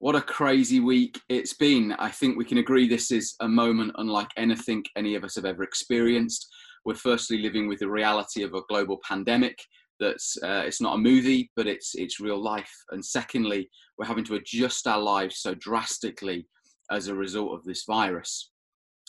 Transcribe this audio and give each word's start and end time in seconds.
What 0.00 0.16
a 0.16 0.22
crazy 0.22 0.80
week 0.80 1.20
it's 1.28 1.52
been. 1.52 1.92
I 1.98 2.08
think 2.08 2.38
we 2.38 2.46
can 2.46 2.56
agree 2.56 2.88
this 2.88 3.10
is 3.10 3.34
a 3.40 3.46
moment 3.46 3.92
unlike 3.98 4.30
anything 4.38 4.82
any 4.96 5.14
of 5.14 5.24
us 5.24 5.34
have 5.34 5.44
ever 5.44 5.62
experienced. 5.62 6.48
We're 6.86 6.94
firstly 6.94 7.36
living 7.42 7.68
with 7.68 7.80
the 7.80 7.90
reality 7.90 8.42
of 8.42 8.54
a 8.54 8.62
global 8.70 8.98
pandemic 9.06 9.58
that's 9.98 10.38
uh, 10.42 10.62
it's 10.64 10.80
not 10.80 10.94
a 10.94 10.98
movie, 10.98 11.50
but 11.54 11.66
it's 11.66 11.94
it's 11.96 12.18
real 12.18 12.42
life. 12.42 12.72
And 12.92 13.04
secondly, 13.04 13.68
we're 13.98 14.06
having 14.06 14.24
to 14.24 14.36
adjust 14.36 14.86
our 14.86 14.98
lives 14.98 15.40
so 15.40 15.54
drastically 15.56 16.48
as 16.90 17.08
a 17.08 17.14
result 17.14 17.52
of 17.52 17.62
this 17.64 17.84
virus. 17.86 18.52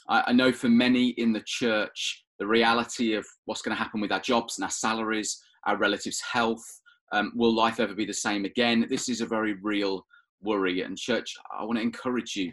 I, 0.09 0.25
I 0.27 0.33
know 0.33 0.51
for 0.51 0.67
many 0.67 1.11
in 1.11 1.31
the 1.31 1.43
church, 1.45 2.25
the 2.37 2.47
reality 2.47 3.13
of 3.13 3.25
what's 3.45 3.61
going 3.61 3.77
to 3.77 3.81
happen 3.81 4.01
with 4.01 4.11
our 4.11 4.19
jobs 4.19 4.57
and 4.57 4.65
our 4.65 4.69
salaries, 4.69 5.41
our 5.65 5.77
relatives' 5.77 6.19
health, 6.19 6.65
um, 7.13 7.31
will 7.33 7.55
life 7.55 7.79
ever 7.79 7.95
be 7.95 8.05
the 8.05 8.13
same 8.13 8.43
again? 8.43 8.87
This 8.89 9.07
is 9.07 9.21
a 9.21 9.25
very 9.25 9.53
real 9.63 10.05
worry. 10.41 10.81
And, 10.81 10.97
church, 10.97 11.35
I 11.57 11.63
want 11.63 11.77
to 11.77 11.83
encourage 11.83 12.35
you. 12.35 12.51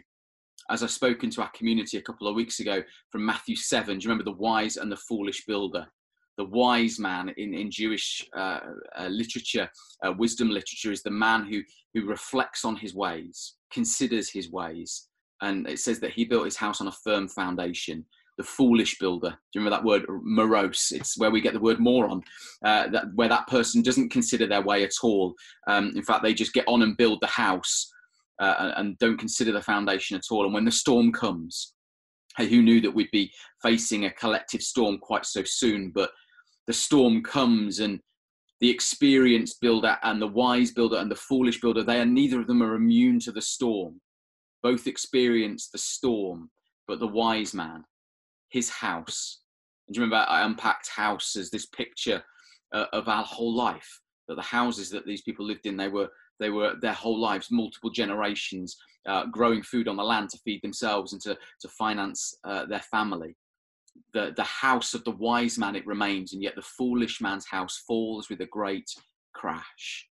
As 0.69 0.83
I 0.83 0.87
spoke 0.87 1.23
into 1.23 1.41
our 1.41 1.49
community 1.51 1.97
a 1.97 2.01
couple 2.01 2.27
of 2.27 2.35
weeks 2.35 2.59
ago 2.59 2.83
from 3.11 3.25
Matthew 3.25 3.55
7, 3.55 3.97
do 3.97 4.03
you 4.03 4.09
remember 4.09 4.29
the 4.29 4.37
wise 4.37 4.77
and 4.77 4.91
the 4.91 4.97
foolish 4.97 5.45
builder? 5.45 5.87
The 6.37 6.45
wise 6.45 6.99
man 6.99 7.33
in, 7.37 7.53
in 7.53 7.71
Jewish 7.71 8.25
uh, 8.37 8.59
uh, 8.97 9.07
literature, 9.07 9.69
uh, 10.05 10.13
wisdom 10.17 10.49
literature, 10.49 10.91
is 10.91 11.01
the 11.01 11.09
man 11.09 11.45
who, 11.45 11.61
who 11.93 12.07
reflects 12.07 12.63
on 12.65 12.75
his 12.75 12.93
ways, 12.93 13.55
considers 13.71 14.29
his 14.29 14.51
ways. 14.51 15.07
And 15.41 15.67
it 15.67 15.79
says 15.79 15.99
that 16.01 16.11
he 16.11 16.25
built 16.25 16.45
his 16.45 16.57
house 16.57 16.81
on 16.81 16.87
a 16.87 16.95
firm 17.03 17.27
foundation 17.27 18.05
the 18.39 18.43
foolish 18.45 18.97
builder. 18.99 19.31
Do 19.31 19.35
you 19.59 19.61
remember 19.61 19.75
that 19.75 19.85
word 19.85 20.05
moros? 20.23 20.93
It's 20.95 21.19
where 21.19 21.29
we 21.29 21.41
get 21.41 21.53
the 21.53 21.59
word 21.59 21.77
moron, 21.77 22.23
uh, 22.63 22.87
that, 22.87 23.13
where 23.13 23.27
that 23.27 23.47
person 23.47 23.81
doesn't 23.81 24.09
consider 24.09 24.47
their 24.47 24.61
way 24.61 24.85
at 24.85 24.93
all. 25.03 25.35
Um, 25.67 25.91
in 25.93 26.03
fact, 26.03 26.23
they 26.23 26.33
just 26.33 26.53
get 26.53 26.65
on 26.65 26.81
and 26.81 26.95
build 26.95 27.19
the 27.19 27.27
house 27.27 27.91
uh, 28.39 28.71
and 28.77 28.97
don't 28.97 29.17
consider 29.17 29.51
the 29.51 29.61
foundation 29.61 30.15
at 30.15 30.23
all. 30.31 30.45
And 30.45 30.53
when 30.53 30.63
the 30.63 30.71
storm 30.71 31.11
comes, 31.11 31.73
hey, 32.37 32.47
who 32.47 32.61
knew 32.61 32.79
that 32.79 32.95
we'd 32.95 33.11
be 33.11 33.29
facing 33.61 34.05
a 34.05 34.11
collective 34.11 34.61
storm 34.61 34.99
quite 34.99 35.25
so 35.25 35.43
soon? 35.45 35.91
But 35.93 36.11
the 36.65 36.73
storm 36.73 37.21
comes 37.21 37.79
and 37.79 37.99
the 38.61 38.69
experienced 38.69 39.59
builder 39.59 39.97
and 40.01 40.21
the 40.21 40.27
wise 40.27 40.71
builder 40.71 40.95
and 40.95 41.11
the 41.11 41.15
foolish 41.15 41.59
builder, 41.59 41.83
they 41.83 41.99
are 41.99 42.05
neither 42.05 42.39
of 42.39 42.47
them 42.47 42.63
are 42.63 42.75
immune 42.75 43.19
to 43.19 43.33
the 43.33 43.41
storm. 43.41 43.99
Both 44.63 44.87
experience 44.87 45.67
the 45.67 45.77
storm, 45.77 46.49
but 46.87 47.01
the 47.01 47.07
wise 47.07 47.53
man 47.53 47.83
his 48.49 48.69
house. 48.69 49.41
And 49.87 49.95
do 49.95 49.99
you 49.99 50.05
remember 50.05 50.25
I 50.29 50.45
unpacked 50.45 50.89
house 50.89 51.35
as 51.35 51.49
this 51.49 51.65
picture 51.67 52.23
uh, 52.73 52.85
of 52.93 53.07
our 53.07 53.23
whole 53.23 53.55
life? 53.55 54.01
That 54.27 54.35
the 54.35 54.41
houses 54.41 54.91
that 54.91 55.05
these 55.05 55.23
people 55.23 55.45
lived 55.45 55.65
in, 55.65 55.75
they 55.75 55.87
were 55.87 56.09
they 56.39 56.49
were 56.49 56.75
their 56.79 56.93
whole 56.93 57.19
lives, 57.19 57.51
multiple 57.51 57.89
generations, 57.89 58.77
uh, 59.07 59.25
growing 59.25 59.63
food 59.63 59.87
on 59.87 59.97
the 59.97 60.03
land 60.03 60.29
to 60.29 60.37
feed 60.39 60.61
themselves 60.61 61.13
and 61.13 61.21
to 61.23 61.37
to 61.61 61.67
finance 61.69 62.35
uh, 62.43 62.65
their 62.65 62.81
family. 62.81 63.35
The 64.13 64.33
the 64.35 64.43
house 64.43 64.93
of 64.93 65.03
the 65.03 65.11
wise 65.11 65.57
man 65.57 65.75
it 65.75 65.87
remains, 65.87 66.33
and 66.33 66.43
yet 66.43 66.55
the 66.55 66.61
foolish 66.61 67.21
man's 67.21 67.47
house 67.47 67.83
falls 67.87 68.29
with 68.29 68.41
a 68.41 68.45
great 68.45 68.89
crash. 69.33 70.07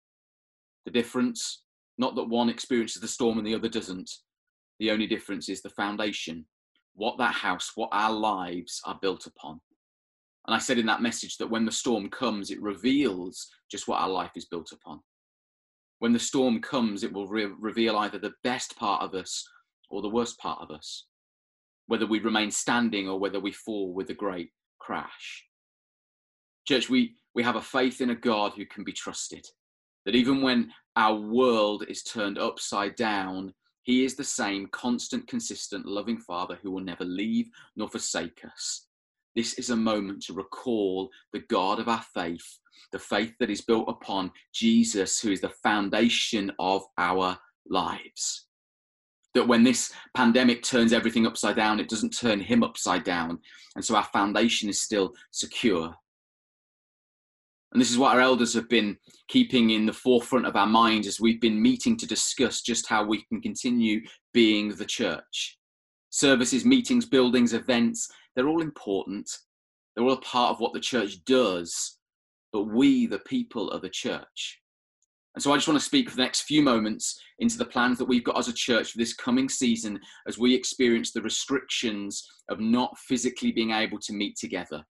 The 0.86 0.92
difference, 0.92 1.64
not 1.98 2.16
that 2.16 2.24
one 2.24 2.50
experiences 2.50 3.02
the 3.02 3.08
storm 3.08 3.38
and 3.38 3.46
the 3.46 3.56
other 3.56 3.70
doesn't. 3.70 4.10
The 4.80 4.92
only 4.92 5.08
difference 5.08 5.50
is 5.50 5.62
the 5.62 5.70
foundation 5.70 6.46
what 6.98 7.18
that 7.20 7.36
house, 7.36 7.72
what 7.76 7.90
our 7.92 8.12
lives 8.12 8.82
are 8.84 8.98
built 9.02 9.28
upon. 9.28 9.62
And 10.48 10.56
I 10.56 10.60
said 10.60 10.80
in 10.80 10.88
that 10.88 11.02
message 11.02 11.38
that 11.38 11.50
when 11.50 11.64
the 11.64 11.72
storm 11.72 12.10
comes, 12.10 12.50
it 12.50 12.62
reveals 12.62 13.48
just 13.72 13.88
what 13.88 14.02
our 14.02 14.10
life 14.10 14.32
is 14.36 14.46
built 14.46 14.72
upon. 14.72 15.02
When 16.00 16.12
the 16.12 16.20
storm 16.20 16.60
comes, 16.60 17.04
it 17.04 17.14
will 17.14 17.28
re- 17.28 17.54
reveal 17.60 17.98
either 17.98 18.18
the 18.18 18.34
best 18.44 18.76
part 18.78 19.04
of 19.04 19.14
us 19.14 19.48
or 19.90 20.02
the 20.02 20.10
worst 20.10 20.40
part 20.40 20.60
of 20.62 20.72
us, 20.72 21.06
whether 21.86 22.08
we 22.08 22.20
remain 22.20 22.50
standing 22.50 23.08
or 23.08 23.20
whether 23.20 23.40
we 23.40 23.52
fall 23.52 23.94
with 23.94 24.10
a 24.10 24.16
great 24.16 24.50
crash. 24.80 25.46
Church, 26.68 26.90
we, 26.90 27.16
we 27.36 27.44
have 27.44 27.58
a 27.58 27.62
faith 27.62 28.02
in 28.02 28.10
a 28.10 28.16
God 28.16 28.54
who 28.56 28.66
can 28.66 28.84
be 28.84 28.92
trusted, 28.92 29.46
that 30.06 30.16
even 30.16 30.42
when 30.42 30.72
our 30.96 31.16
world 31.16 31.86
is 31.88 32.02
turned 32.02 32.40
upside 32.40 32.96
down, 32.96 33.54
he 33.88 34.04
is 34.04 34.16
the 34.16 34.24
same 34.24 34.68
constant, 34.68 35.28
consistent, 35.28 35.86
loving 35.86 36.18
Father 36.18 36.60
who 36.62 36.72
will 36.72 36.84
never 36.84 37.06
leave 37.06 37.50
nor 37.78 37.88
forsake 37.88 38.44
us. 38.44 38.86
This 39.34 39.54
is 39.54 39.70
a 39.70 39.78
moment 39.78 40.22
to 40.24 40.34
recall 40.34 41.10
the 41.32 41.40
God 41.50 41.80
of 41.80 41.88
our 41.88 42.04
faith, 42.14 42.60
the 42.92 43.00
faith 43.00 43.34
that 43.40 43.50
is 43.50 43.62
built 43.62 43.88
upon 43.88 44.34
Jesus, 44.54 45.22
who 45.22 45.32
is 45.32 45.40
the 45.40 45.54
foundation 45.64 46.52
of 46.60 46.84
our 46.98 47.38
lives. 47.70 48.48
That 49.34 49.48
when 49.48 49.64
this 49.64 49.94
pandemic 50.14 50.64
turns 50.64 50.92
everything 50.92 51.26
upside 51.26 51.56
down, 51.56 51.80
it 51.80 51.88
doesn't 51.88 52.18
turn 52.18 52.42
him 52.42 52.64
upside 52.64 53.06
down. 53.06 53.40
And 53.78 53.86
so 53.86 53.96
our 53.96 54.10
foundation 54.12 54.68
is 54.68 54.82
still 54.82 55.14
secure. 55.32 55.96
And 57.78 57.82
this 57.84 57.92
is 57.92 58.00
what 58.00 58.16
our 58.16 58.22
elders 58.22 58.56
have 58.56 58.68
been 58.70 58.98
keeping 59.28 59.70
in 59.70 59.86
the 59.86 59.94
forefront 59.94 60.48
of 60.48 60.56
our 60.56 60.66
minds 60.66 61.06
as 61.06 61.22
we've 61.22 61.40
been 61.40 61.62
meeting 61.62 61.96
to 61.98 62.08
discuss 62.08 62.64
just 62.64 62.88
how 62.88 63.06
we 63.06 63.24
can 63.26 63.40
continue 63.40 64.02
being 64.34 64.70
the 64.74 64.84
church. 64.84 65.60
Services, 66.10 66.66
meetings, 66.66 67.06
buildings, 67.06 67.54
events, 67.54 68.10
they're 68.36 68.48
all 68.48 68.64
important. 68.64 69.30
They're 69.96 70.04
all 70.04 70.14
a 70.14 70.22
part 70.22 70.50
of 70.50 70.60
what 70.60 70.74
the 70.74 70.80
church 70.80 71.24
does, 71.26 72.00
but 72.52 72.64
we, 72.64 73.06
the 73.06 73.20
people, 73.20 73.72
are 73.72 73.80
the 73.80 73.90
church. 73.90 74.60
And 75.36 75.44
so 75.44 75.54
I 75.54 75.58
just 75.58 75.68
want 75.68 75.80
to 75.80 75.86
speak 75.86 76.10
for 76.10 76.16
the 76.16 76.24
next 76.24 76.46
few 76.46 76.64
moments 76.64 77.22
into 77.38 77.60
the 77.60 77.66
plans 77.66 78.00
that 78.00 78.08
we've 78.08 78.24
got 78.24 78.40
as 78.40 78.48
a 78.48 78.54
church 78.54 78.94
for 78.94 78.98
this 78.98 79.14
coming 79.14 79.50
season 79.50 80.00
as 80.28 80.40
we 80.40 80.56
experience 80.56 81.12
the 81.12 81.22
restrictions 81.22 82.28
of 82.50 82.60
not 82.60 82.98
physically 82.98 83.52
being 83.52 83.70
able 83.70 84.00
to 84.00 84.14
meet 84.14 84.36
together. 84.36 84.84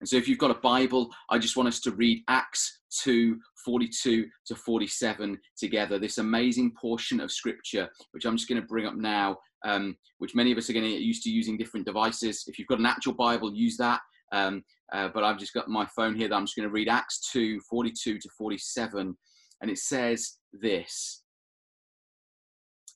And 0.00 0.08
so 0.08 0.16
if 0.16 0.28
you've 0.28 0.38
got 0.38 0.50
a 0.50 0.60
Bible, 0.60 1.10
I 1.30 1.38
just 1.38 1.56
want 1.56 1.68
us 1.68 1.80
to 1.80 1.90
read 1.90 2.22
Acts 2.28 2.80
2 3.02 3.38
42 3.64 4.26
to 4.46 4.54
47 4.54 5.38
together. 5.58 5.98
This 5.98 6.18
amazing 6.18 6.72
portion 6.80 7.20
of 7.20 7.32
scripture, 7.32 7.88
which 8.12 8.24
I'm 8.24 8.36
just 8.36 8.48
going 8.48 8.60
to 8.60 8.66
bring 8.66 8.86
up 8.86 8.94
now, 8.94 9.36
um, 9.64 9.96
which 10.18 10.34
many 10.34 10.52
of 10.52 10.58
us 10.58 10.70
are 10.70 10.72
going 10.72 10.84
to 10.84 10.92
get 10.92 11.00
used 11.00 11.22
to 11.24 11.30
using 11.30 11.56
different 11.56 11.86
devices. 11.86 12.44
If 12.46 12.58
you've 12.58 12.68
got 12.68 12.78
an 12.78 12.86
actual 12.86 13.14
Bible, 13.14 13.52
use 13.54 13.76
that. 13.78 14.00
Um, 14.32 14.62
uh, 14.92 15.08
but 15.12 15.24
I've 15.24 15.38
just 15.38 15.54
got 15.54 15.68
my 15.68 15.86
phone 15.86 16.14
here 16.14 16.28
that 16.28 16.34
I'm 16.34 16.44
just 16.44 16.56
going 16.56 16.68
to 16.68 16.72
read 16.72 16.88
Acts 16.88 17.30
2 17.32 17.60
42 17.68 18.18
to 18.18 18.28
47. 18.36 19.16
And 19.60 19.70
it 19.70 19.78
says 19.78 20.38
this 20.52 21.24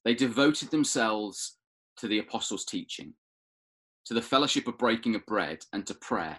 They 0.05 0.15
devoted 0.15 0.71
themselves 0.71 1.59
to 1.99 2.09
the 2.09 2.19
apostles' 2.19 2.65
teaching, 2.65 3.15
to 4.07 4.15
the 4.15 4.23
fellowship 4.23 4.69
of 4.69 4.79
breaking 4.79 5.15
of 5.15 5.27
bread, 5.27 5.59
and 5.73 5.87
to 5.87 5.95
prayer. 5.95 6.39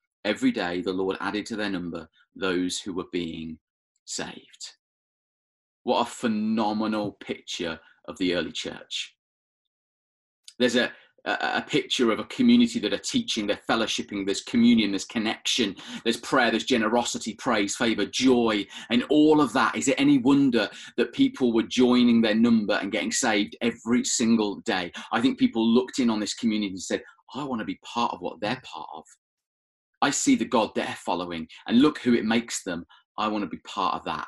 Every 0.23 0.51
day 0.51 0.81
the 0.81 0.93
Lord 0.93 1.17
added 1.19 1.45
to 1.47 1.55
their 1.55 1.69
number 1.69 2.07
those 2.35 2.79
who 2.79 2.93
were 2.93 3.07
being 3.11 3.57
saved. 4.05 4.73
What 5.83 6.07
a 6.07 6.09
phenomenal 6.09 7.13
picture 7.13 7.79
of 8.05 8.17
the 8.17 8.35
early 8.35 8.51
church. 8.51 9.15
There's 10.59 10.75
a, 10.75 10.91
a, 11.25 11.63
picture 11.67 12.11
of 12.11 12.19
a 12.19 12.25
community 12.25 12.79
that 12.79 12.93
are 12.93 12.97
teaching, 12.97 13.47
they're 13.47 13.59
fellowshipping, 13.69 14.25
there's 14.25 14.43
communion, 14.43 14.91
there's 14.91 15.05
connection, 15.05 15.75
there's 16.03 16.17
prayer, 16.17 16.51
there's 16.51 16.65
generosity, 16.65 17.33
praise, 17.35 17.75
favor, 17.75 18.05
joy, 18.05 18.65
and 18.89 19.03
all 19.09 19.41
of 19.41 19.53
that. 19.53 19.75
Is 19.75 19.87
it 19.87 19.99
any 19.99 20.19
wonder 20.19 20.69
that 20.97 21.13
people 21.13 21.53
were 21.53 21.63
joining 21.63 22.21
their 22.21 22.35
number 22.35 22.73
and 22.73 22.91
getting 22.91 23.11
saved 23.11 23.55
every 23.61 24.03
single 24.03 24.57
day? 24.61 24.91
I 25.11 25.21
think 25.21 25.39
people 25.39 25.67
looked 25.67 25.99
in 25.99 26.09
on 26.09 26.19
this 26.19 26.35
community 26.35 26.69
and 26.69 26.81
said, 26.81 27.01
I 27.33 27.43
want 27.43 27.59
to 27.59 27.65
be 27.65 27.79
part 27.83 28.13
of 28.13 28.21
what 28.21 28.39
they're 28.39 28.61
part 28.63 28.89
of. 28.93 29.03
I 30.01 30.09
see 30.09 30.35
the 30.35 30.45
God 30.45 30.71
they're 30.75 30.97
following 30.97 31.47
and 31.67 31.81
look 31.81 31.99
who 31.99 32.13
it 32.13 32.25
makes 32.25 32.63
them. 32.63 32.85
I 33.17 33.27
want 33.27 33.43
to 33.43 33.49
be 33.49 33.59
part 33.59 33.95
of 33.95 34.05
that. 34.05 34.27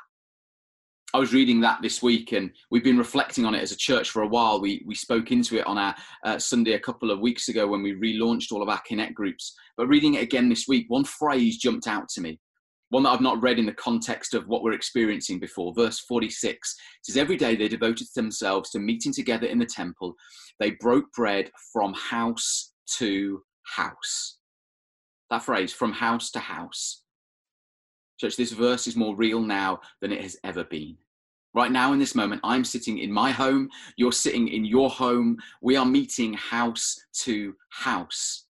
I 1.14 1.18
was 1.18 1.32
reading 1.32 1.60
that 1.60 1.80
this 1.80 2.02
week 2.02 2.32
and 2.32 2.50
we've 2.72 2.82
been 2.82 2.98
reflecting 2.98 3.44
on 3.44 3.54
it 3.54 3.62
as 3.62 3.70
a 3.70 3.76
church 3.76 4.10
for 4.10 4.22
a 4.22 4.28
while. 4.28 4.60
We, 4.60 4.82
we 4.84 4.96
spoke 4.96 5.30
into 5.30 5.56
it 5.56 5.66
on 5.66 5.78
our 5.78 5.94
uh, 6.24 6.40
Sunday 6.40 6.72
a 6.72 6.80
couple 6.80 7.12
of 7.12 7.20
weeks 7.20 7.48
ago 7.48 7.68
when 7.68 7.84
we 7.84 7.94
relaunched 7.94 8.50
all 8.50 8.62
of 8.62 8.68
our 8.68 8.80
Connect 8.84 9.14
groups. 9.14 9.54
But 9.76 9.86
reading 9.86 10.14
it 10.14 10.24
again 10.24 10.48
this 10.48 10.66
week, 10.66 10.86
one 10.88 11.04
phrase 11.04 11.58
jumped 11.58 11.86
out 11.86 12.08
to 12.10 12.20
me. 12.20 12.40
one 12.88 13.04
that 13.04 13.10
I've 13.10 13.20
not 13.20 13.40
read 13.40 13.60
in 13.60 13.66
the 13.66 13.72
context 13.74 14.34
of 14.34 14.48
what 14.48 14.64
we're 14.64 14.72
experiencing 14.72 15.38
before. 15.38 15.72
Verse 15.72 16.00
46 16.00 16.76
says, 17.02 17.16
Every 17.16 17.36
day 17.36 17.54
they 17.54 17.68
devoted 17.68 18.08
themselves 18.16 18.70
to 18.70 18.80
meeting 18.80 19.12
together 19.12 19.46
in 19.46 19.60
the 19.60 19.66
temple. 19.66 20.14
They 20.58 20.72
broke 20.80 21.12
bread 21.12 21.50
from 21.72 21.94
house 21.94 22.72
to 22.98 23.40
house. 23.76 24.38
That 25.34 25.42
phrase, 25.42 25.72
from 25.72 25.90
house 25.90 26.30
to 26.30 26.38
house. 26.38 27.02
Church, 28.20 28.36
this 28.36 28.52
verse 28.52 28.86
is 28.86 28.94
more 28.94 29.16
real 29.16 29.42
now 29.42 29.80
than 30.00 30.12
it 30.12 30.22
has 30.22 30.36
ever 30.44 30.62
been. 30.62 30.96
Right 31.54 31.72
now, 31.72 31.92
in 31.92 31.98
this 31.98 32.14
moment, 32.14 32.40
I'm 32.44 32.64
sitting 32.64 32.98
in 32.98 33.10
my 33.10 33.32
home, 33.32 33.68
you're 33.96 34.12
sitting 34.12 34.46
in 34.46 34.64
your 34.64 34.88
home. 34.88 35.36
We 35.60 35.74
are 35.74 35.84
meeting 35.84 36.34
house 36.34 36.96
to 37.24 37.52
house. 37.70 38.46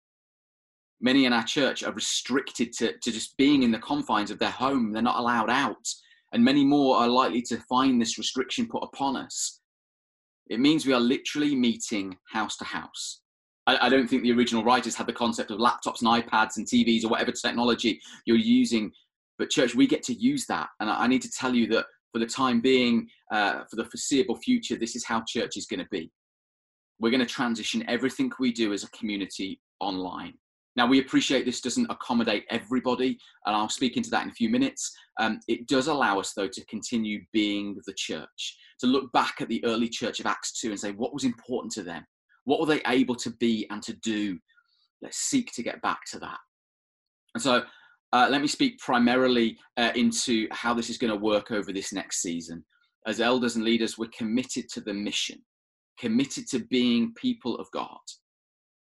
Many 1.01 1.25
in 1.25 1.33
our 1.33 1.45
church 1.45 1.83
are 1.85 1.93
restricted 1.93 2.75
to, 2.75 2.93
to 2.99 3.11
just 3.11 3.35
being 3.39 3.63
in 3.63 3.71
the 3.71 3.79
confines 3.79 4.31
of 4.31 4.39
their 4.39 4.51
home, 4.51 4.93
they're 4.93 5.01
not 5.01 5.19
allowed 5.19 5.49
out. 5.49 5.89
And 6.35 6.45
many 6.45 6.67
more 6.67 6.99
are 6.99 7.09
likely 7.09 7.41
to 7.45 7.57
find 7.61 7.99
this 7.99 8.19
restriction 8.19 8.69
put 8.69 8.85
upon 8.85 9.17
us. 9.17 9.61
It 10.49 10.61
means 10.61 10.85
we 10.85 10.93
are 10.93 11.01
literally 11.01 11.57
meeting 11.57 12.19
house 12.31 12.59
to 12.59 12.65
house. 12.65 13.23
I, 13.67 13.87
I 13.87 13.89
don't 13.89 14.09
think 14.09 14.23
the 14.23 14.33
original 14.33 14.65
writers 14.65 14.95
had 14.95 15.07
the 15.07 15.13
concept 15.13 15.51
of 15.51 15.59
laptops 15.59 16.03
and 16.03 16.25
iPads 16.25 16.57
and 16.57 16.67
TVs 16.67 17.05
or 17.05 17.09
whatever 17.09 17.33
technology 17.33 18.01
you're 18.27 18.37
using. 18.37 18.93
But, 19.39 19.51
church, 19.51 19.75
we 19.75 19.87
get 19.87 20.03
to 20.05 20.15
use 20.15 20.47
that. 20.47 20.69
And 20.81 20.89
I 20.89 21.07
need 21.07 21.23
to 21.23 21.31
tell 21.31 21.55
you 21.55 21.67
that 21.69 21.87
for 22.13 22.19
the 22.21 22.27
time 22.27 22.61
being, 22.61 23.09
uh, 23.33 23.65
for 23.69 23.77
the 23.77 23.85
foreseeable 23.85 24.37
future, 24.37 24.77
this 24.77 24.95
is 24.95 25.05
how 25.05 25.23
church 25.27 25.57
is 25.57 25.67
going 25.67 25.81
to 25.81 25.89
be. 25.91 26.11
We're 27.01 27.11
going 27.11 27.21
to 27.21 27.27
transition 27.27 27.85
everything 27.89 28.31
we 28.39 28.53
do 28.53 28.73
as 28.73 28.85
a 28.85 28.91
community 28.91 29.61
online. 29.81 30.35
Now, 30.77 30.87
we 30.87 31.01
appreciate 31.01 31.45
this 31.45 31.61
doesn't 31.61 31.91
accommodate 31.91 32.45
everybody, 32.51 33.19
and 33.47 33.55
I'll 33.55 33.69
speak 33.69 33.97
into 33.97 34.11
that 34.11 34.25
in 34.25 34.31
a 34.31 34.35
few 34.35 34.49
minutes. 34.49 34.93
Um, 35.21 35.41
it 35.47 35.69
does 35.69 35.87
allow 35.87 36.19
us, 36.19 36.33
though, 36.37 36.49
to 36.49 36.65
continue 36.67 37.21
being 37.33 37.77
the 37.87 37.95
church, 37.97 38.57
to 38.81 38.87
look 38.87 39.13
back 39.13 39.37
at 39.41 39.49
the 39.49 39.65
early 39.65 39.89
church 39.89 40.19
of 40.19 40.27
Acts 40.27 40.59
2 40.61 40.71
and 40.71 40.81
say, 40.81 40.93
what 40.93 41.15
was 41.15 41.25
important 41.25 41.73
to 41.75 41.83
them? 41.85 42.05
What 42.45 42.61
were 42.61 42.67
they 42.67 42.83
able 42.87 43.15
to 43.17 43.31
be 43.31 43.67
and 43.71 43.83
to 43.83 43.95
do? 43.95 44.39
Let's 45.03 45.19
seek 45.19 45.53
to 45.53 45.63
get 45.63 45.83
back 45.83 46.01
to 46.13 46.19
that. 46.21 46.39
And 47.35 47.43
so, 47.43 47.65
uh, 48.13 48.29
let 48.31 48.41
me 48.41 48.47
speak 48.47 48.79
primarily 48.79 49.59
uh, 49.77 49.91
into 49.97 50.47
how 50.53 50.73
this 50.73 50.89
is 50.89 50.99
going 50.99 51.13
to 51.13 51.19
work 51.19 51.51
over 51.51 51.73
this 51.73 51.93
next 51.93 52.23
season. 52.23 52.65
As 53.07 53.21
elders 53.21 53.57
and 53.57 53.65
leaders, 53.65 53.99
we're 53.99 54.09
committed 54.17 54.69
to 54.71 54.81
the 54.81 54.95
mission, 54.95 55.43
committed 55.99 56.47
to 56.49 56.61
being 56.61 57.13
people 57.15 57.57
of 57.57 57.69
God. 57.73 57.99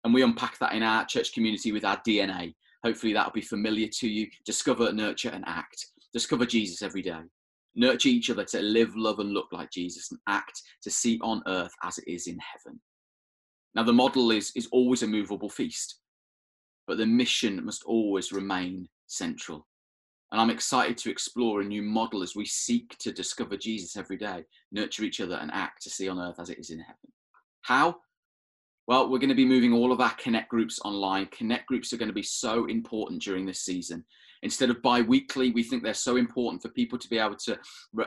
And 0.03 0.13
we 0.13 0.21
unpack 0.21 0.59
that 0.59 0.73
in 0.73 0.83
our 0.83 1.05
church 1.05 1.33
community 1.33 1.71
with 1.71 1.83
our 1.83 1.97
DNA. 2.07 2.53
Hopefully, 2.85 3.13
that'll 3.13 3.31
be 3.31 3.41
familiar 3.41 3.87
to 3.99 4.07
you. 4.07 4.27
Discover, 4.45 4.93
nurture, 4.93 5.29
and 5.29 5.43
act. 5.47 5.87
Discover 6.13 6.45
Jesus 6.45 6.81
every 6.81 7.01
day. 7.01 7.21
Nurture 7.75 8.09
each 8.09 8.29
other 8.29 8.43
to 8.45 8.61
live, 8.61 8.95
love, 8.95 9.19
and 9.19 9.31
look 9.31 9.47
like 9.51 9.71
Jesus, 9.71 10.11
and 10.11 10.19
act 10.27 10.61
to 10.83 10.91
see 10.91 11.19
on 11.23 11.41
earth 11.47 11.71
as 11.83 11.97
it 11.97 12.07
is 12.07 12.27
in 12.27 12.37
heaven. 12.37 12.79
Now, 13.75 13.83
the 13.83 13.93
model 13.93 14.31
is, 14.31 14.51
is 14.55 14.67
always 14.71 15.03
a 15.03 15.07
movable 15.07 15.49
feast, 15.49 15.99
but 16.87 16.97
the 16.97 17.05
mission 17.05 17.63
must 17.65 17.83
always 17.83 18.31
remain 18.31 18.87
central. 19.07 19.67
And 20.31 20.41
I'm 20.41 20.49
excited 20.49 20.97
to 20.97 21.11
explore 21.11 21.61
a 21.61 21.65
new 21.65 21.83
model 21.83 22.23
as 22.23 22.35
we 22.35 22.45
seek 22.45 22.97
to 22.99 23.11
discover 23.11 23.55
Jesus 23.55 23.95
every 23.95 24.17
day, 24.17 24.43
nurture 24.71 25.03
each 25.03 25.21
other, 25.21 25.35
and 25.35 25.51
act 25.53 25.83
to 25.83 25.89
see 25.89 26.09
on 26.09 26.19
earth 26.19 26.39
as 26.39 26.49
it 26.49 26.59
is 26.59 26.71
in 26.71 26.79
heaven. 26.79 27.11
How? 27.61 27.97
Well, 28.87 29.09
we're 29.09 29.19
going 29.19 29.29
to 29.29 29.35
be 29.35 29.45
moving 29.45 29.73
all 29.73 29.91
of 29.91 30.01
our 30.01 30.13
Connect 30.15 30.49
groups 30.49 30.79
online. 30.83 31.27
Connect 31.27 31.67
groups 31.67 31.93
are 31.93 31.97
going 31.97 32.09
to 32.09 32.13
be 32.13 32.23
so 32.23 32.65
important 32.65 33.21
during 33.21 33.45
this 33.45 33.61
season. 33.61 34.03
Instead 34.41 34.69
of 34.69 34.81
bi 34.81 35.01
weekly, 35.01 35.51
we 35.51 35.63
think 35.63 35.83
they're 35.83 35.93
so 35.93 36.17
important 36.17 36.61
for 36.61 36.69
people 36.69 36.99
to 36.99 37.09
be 37.09 37.17
able 37.17 37.37
to 37.37 37.57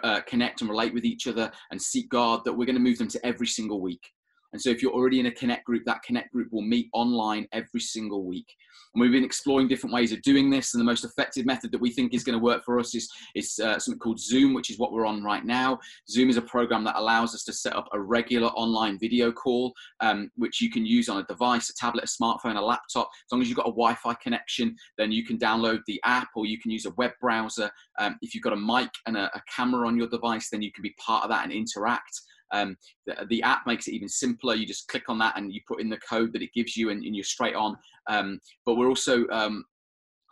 uh, 0.02 0.20
connect 0.22 0.60
and 0.60 0.68
relate 0.68 0.92
with 0.92 1.04
each 1.04 1.26
other 1.26 1.50
and 1.70 1.80
seek 1.80 2.10
God 2.10 2.44
that 2.44 2.52
we're 2.52 2.66
going 2.66 2.76
to 2.76 2.82
move 2.82 2.98
them 2.98 3.08
to 3.08 3.24
every 3.24 3.46
single 3.46 3.80
week. 3.80 4.12
And 4.52 4.60
so 4.60 4.70
if 4.70 4.82
you're 4.82 4.92
already 4.92 5.20
in 5.20 5.26
a 5.26 5.32
Connect 5.32 5.64
group, 5.64 5.84
that 5.86 6.02
Connect 6.02 6.32
group 6.32 6.52
will 6.52 6.62
meet 6.62 6.88
online 6.92 7.46
every 7.52 7.80
single 7.80 8.24
week. 8.24 8.46
And 8.94 9.00
we've 9.00 9.12
been 9.12 9.24
exploring 9.24 9.68
different 9.68 9.94
ways 9.94 10.12
of 10.12 10.22
doing 10.22 10.48
this. 10.50 10.72
And 10.72 10.80
the 10.80 10.84
most 10.84 11.04
effective 11.04 11.44
method 11.44 11.72
that 11.72 11.80
we 11.80 11.90
think 11.90 12.14
is 12.14 12.24
going 12.24 12.38
to 12.38 12.42
work 12.42 12.64
for 12.64 12.78
us 12.78 12.94
is, 12.94 13.08
is 13.34 13.58
uh, 13.58 13.78
something 13.78 13.98
called 13.98 14.20
Zoom, 14.20 14.54
which 14.54 14.70
is 14.70 14.78
what 14.78 14.92
we're 14.92 15.06
on 15.06 15.22
right 15.22 15.44
now. 15.44 15.78
Zoom 16.08 16.30
is 16.30 16.36
a 16.36 16.42
program 16.42 16.84
that 16.84 16.96
allows 16.96 17.34
us 17.34 17.44
to 17.44 17.52
set 17.52 17.76
up 17.76 17.88
a 17.92 18.00
regular 18.00 18.48
online 18.48 18.98
video 18.98 19.30
call, 19.32 19.72
um, 20.00 20.30
which 20.36 20.60
you 20.60 20.70
can 20.70 20.86
use 20.86 21.08
on 21.08 21.18
a 21.18 21.24
device, 21.24 21.68
a 21.68 21.74
tablet, 21.74 22.04
a 22.04 22.06
smartphone, 22.06 22.56
a 22.56 22.60
laptop. 22.60 23.08
As 23.26 23.32
long 23.32 23.42
as 23.42 23.48
you've 23.48 23.56
got 23.56 23.66
a 23.66 23.70
Wi 23.70 23.94
Fi 23.94 24.14
connection, 24.14 24.74
then 24.96 25.12
you 25.12 25.24
can 25.24 25.38
download 25.38 25.80
the 25.86 26.00
app 26.04 26.28
or 26.34 26.46
you 26.46 26.58
can 26.58 26.70
use 26.70 26.86
a 26.86 26.90
web 26.92 27.12
browser. 27.20 27.70
Um, 27.98 28.16
if 28.22 28.34
you've 28.34 28.44
got 28.44 28.52
a 28.52 28.56
mic 28.56 28.90
and 29.06 29.16
a, 29.16 29.30
a 29.36 29.42
camera 29.54 29.86
on 29.86 29.96
your 29.96 30.08
device, 30.08 30.48
then 30.50 30.62
you 30.62 30.72
can 30.72 30.82
be 30.82 30.94
part 30.98 31.24
of 31.24 31.30
that 31.30 31.44
and 31.44 31.52
interact. 31.52 32.20
Um, 32.52 32.76
the, 33.06 33.26
the, 33.28 33.42
app 33.42 33.66
makes 33.66 33.88
it 33.88 33.94
even 33.94 34.08
simpler. 34.08 34.54
You 34.54 34.66
just 34.66 34.88
click 34.88 35.04
on 35.08 35.18
that 35.18 35.36
and 35.36 35.52
you 35.52 35.60
put 35.66 35.80
in 35.80 35.88
the 35.88 35.98
code 36.08 36.32
that 36.32 36.42
it 36.42 36.52
gives 36.54 36.76
you, 36.76 36.90
and, 36.90 37.04
and 37.04 37.14
you're 37.14 37.24
straight 37.24 37.54
on. 37.54 37.76
Um, 38.08 38.40
but 38.64 38.76
we're 38.76 38.88
also 38.88 39.26
um, 39.28 39.64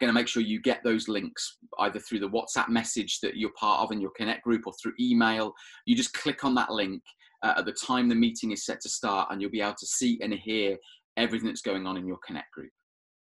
going 0.00 0.08
to 0.08 0.14
make 0.14 0.28
sure 0.28 0.42
you 0.42 0.60
get 0.60 0.82
those 0.84 1.08
links 1.08 1.58
either 1.80 1.98
through 1.98 2.20
the 2.20 2.28
WhatsApp 2.28 2.68
message 2.68 3.20
that 3.20 3.36
you're 3.36 3.52
part 3.58 3.80
of 3.80 3.92
in 3.92 4.00
your 4.00 4.10
Connect 4.16 4.42
group 4.42 4.66
or 4.66 4.72
through 4.80 4.92
email. 5.00 5.52
You 5.86 5.96
just 5.96 6.12
click 6.12 6.44
on 6.44 6.54
that 6.54 6.70
link 6.70 7.02
uh, 7.42 7.54
at 7.58 7.66
the 7.66 7.72
time 7.72 8.08
the 8.08 8.14
meeting 8.14 8.52
is 8.52 8.64
set 8.64 8.80
to 8.82 8.88
start, 8.88 9.28
and 9.30 9.40
you'll 9.40 9.50
be 9.50 9.60
able 9.60 9.74
to 9.78 9.86
see 9.86 10.18
and 10.22 10.32
hear 10.32 10.76
everything 11.16 11.48
that's 11.48 11.62
going 11.62 11.86
on 11.86 11.96
in 11.96 12.06
your 12.06 12.18
Connect 12.26 12.50
group. 12.52 12.70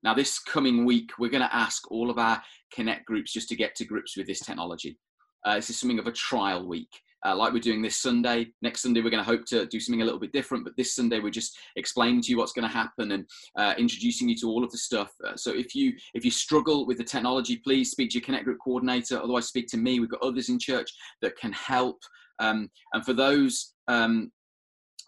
Now, 0.02 0.14
this 0.14 0.38
coming 0.38 0.86
week, 0.86 1.10
we're 1.18 1.30
going 1.30 1.46
to 1.46 1.54
ask 1.54 1.90
all 1.90 2.10
of 2.10 2.18
our 2.18 2.42
Connect 2.72 3.04
groups 3.04 3.32
just 3.32 3.48
to 3.50 3.56
get 3.56 3.74
to 3.76 3.84
grips 3.84 4.16
with 4.16 4.26
this 4.26 4.40
technology. 4.40 4.98
Uh, 5.44 5.56
this 5.56 5.70
is 5.70 5.78
something 5.78 5.98
of 5.98 6.06
a 6.06 6.12
trial 6.12 6.66
week 6.66 6.88
uh, 7.26 7.36
like 7.36 7.52
we're 7.52 7.60
doing 7.60 7.82
this 7.82 7.96
Sunday. 7.96 8.48
Next 8.62 8.82
Sunday, 8.82 9.00
we're 9.00 9.10
going 9.10 9.22
to 9.22 9.30
hope 9.30 9.44
to 9.46 9.66
do 9.66 9.78
something 9.78 10.02
a 10.02 10.04
little 10.04 10.20
bit 10.20 10.32
different, 10.32 10.64
but 10.64 10.76
this 10.76 10.94
Sunday, 10.94 11.20
we're 11.20 11.30
just 11.30 11.58
explaining 11.76 12.22
to 12.22 12.30
you 12.30 12.38
what's 12.38 12.52
going 12.52 12.66
to 12.66 12.74
happen 12.74 13.12
and 13.12 13.26
uh, 13.58 13.74
introducing 13.78 14.28
you 14.28 14.36
to 14.36 14.48
all 14.48 14.64
of 14.64 14.70
the 14.70 14.78
stuff. 14.78 15.12
Uh, 15.26 15.36
so 15.36 15.54
if 15.54 15.74
you 15.74 15.92
if 16.14 16.24
you 16.24 16.30
struggle 16.30 16.86
with 16.86 16.98
the 16.98 17.04
technology, 17.04 17.56
please 17.56 17.90
speak 17.90 18.10
to 18.10 18.18
your 18.18 18.24
Connect 18.24 18.44
Group 18.44 18.58
coordinator. 18.62 19.18
Otherwise, 19.18 19.48
speak 19.48 19.66
to 19.68 19.76
me. 19.76 20.00
We've 20.00 20.10
got 20.10 20.22
others 20.22 20.48
in 20.48 20.58
church 20.58 20.90
that 21.22 21.36
can 21.38 21.52
help. 21.52 21.98
Um, 22.38 22.70
and 22.94 23.04
for 23.04 23.12
those 23.12 23.74
um, 23.88 24.32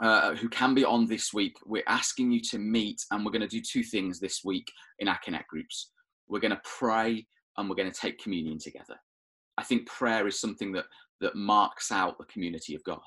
uh, 0.01 0.35
who 0.35 0.49
can 0.49 0.75
be 0.75 0.85
on 0.85 1.07
this 1.07 1.33
week, 1.33 1.55
we're 1.65 1.83
asking 1.87 2.31
you 2.31 2.41
to 2.51 2.59
meet, 2.59 3.01
and 3.11 3.25
we're 3.25 3.33
going 3.33 3.41
to 3.41 3.49
do 3.49 3.63
two 3.63 3.83
things 3.83 4.21
this 4.21 4.41
week 4.45 4.71
in 4.99 5.09
our 5.09 5.19
Connect 5.25 5.49
groups. 5.49 5.91
We're 6.29 6.41
going 6.41 6.53
to 6.53 6.63
pray 6.65 7.27
and 7.57 7.69
we're 7.69 7.77
going 7.77 7.91
to 7.91 8.01
take 8.01 8.23
communion 8.23 8.59
together. 8.59 8.97
I 9.59 9.65
think 9.65 9.87
prayer 9.87 10.27
is 10.27 10.41
something 10.41 10.73
that 10.73 10.87
that 11.23 11.35
marks 11.35 11.91
out 11.91 12.19
the 12.19 12.25
community 12.27 12.75
of 12.75 12.85
God. 12.85 13.01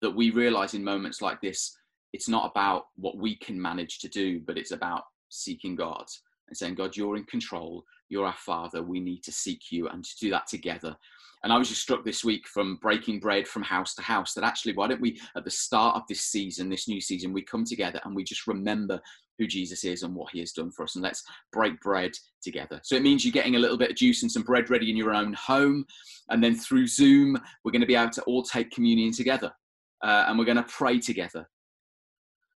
That 0.00 0.10
we 0.10 0.30
realize 0.30 0.74
in 0.74 0.82
moments 0.82 1.20
like 1.20 1.40
this, 1.40 1.76
it's 2.12 2.28
not 2.28 2.50
about 2.50 2.86
what 2.96 3.18
we 3.18 3.36
can 3.36 3.60
manage 3.60 3.98
to 4.00 4.08
do, 4.08 4.40
but 4.40 4.56
it's 4.56 4.72
about 4.72 5.04
seeking 5.28 5.76
God 5.76 6.06
and 6.48 6.56
saying, 6.56 6.74
God, 6.74 6.96
you're 6.96 7.16
in 7.16 7.24
control. 7.24 7.84
You're 8.08 8.26
our 8.26 8.34
Father. 8.38 8.82
We 8.82 9.00
need 9.00 9.22
to 9.24 9.32
seek 9.32 9.70
you 9.70 9.88
and 9.88 10.04
to 10.04 10.16
do 10.20 10.30
that 10.30 10.46
together. 10.46 10.96
And 11.44 11.52
I 11.52 11.58
was 11.58 11.68
just 11.68 11.82
struck 11.82 12.04
this 12.04 12.24
week 12.24 12.46
from 12.46 12.76
breaking 12.76 13.18
bread 13.18 13.48
from 13.48 13.62
house 13.62 13.94
to 13.96 14.02
house 14.02 14.34
that 14.34 14.44
actually, 14.44 14.74
why 14.74 14.86
don't 14.86 15.00
we, 15.00 15.20
at 15.36 15.44
the 15.44 15.50
start 15.50 15.96
of 15.96 16.02
this 16.08 16.20
season, 16.20 16.68
this 16.68 16.86
new 16.86 17.00
season, 17.00 17.32
we 17.32 17.42
come 17.42 17.64
together 17.64 18.00
and 18.04 18.14
we 18.14 18.22
just 18.22 18.46
remember 18.46 19.00
who 19.38 19.46
Jesus 19.46 19.84
is 19.84 20.02
and 20.02 20.14
what 20.14 20.32
he 20.32 20.40
has 20.40 20.52
done 20.52 20.70
for 20.70 20.84
us. 20.84 20.94
And 20.94 21.02
let's 21.02 21.22
break 21.52 21.80
bread 21.80 22.12
together. 22.42 22.80
So 22.84 22.96
it 22.96 23.02
means 23.02 23.24
you're 23.24 23.32
getting 23.32 23.56
a 23.56 23.58
little 23.58 23.78
bit 23.78 23.90
of 23.90 23.96
juice 23.96 24.22
and 24.22 24.30
some 24.30 24.42
bread 24.42 24.70
ready 24.70 24.90
in 24.90 24.96
your 24.96 25.14
own 25.14 25.32
home. 25.32 25.84
And 26.30 26.42
then 26.42 26.54
through 26.54 26.86
Zoom, 26.86 27.36
we're 27.64 27.72
going 27.72 27.80
to 27.80 27.86
be 27.86 27.96
able 27.96 28.10
to 28.10 28.22
all 28.22 28.42
take 28.42 28.70
communion 28.70 29.12
together 29.12 29.52
uh, 30.02 30.24
and 30.28 30.38
we're 30.38 30.44
going 30.44 30.56
to 30.56 30.64
pray 30.64 30.98
together. 30.98 31.48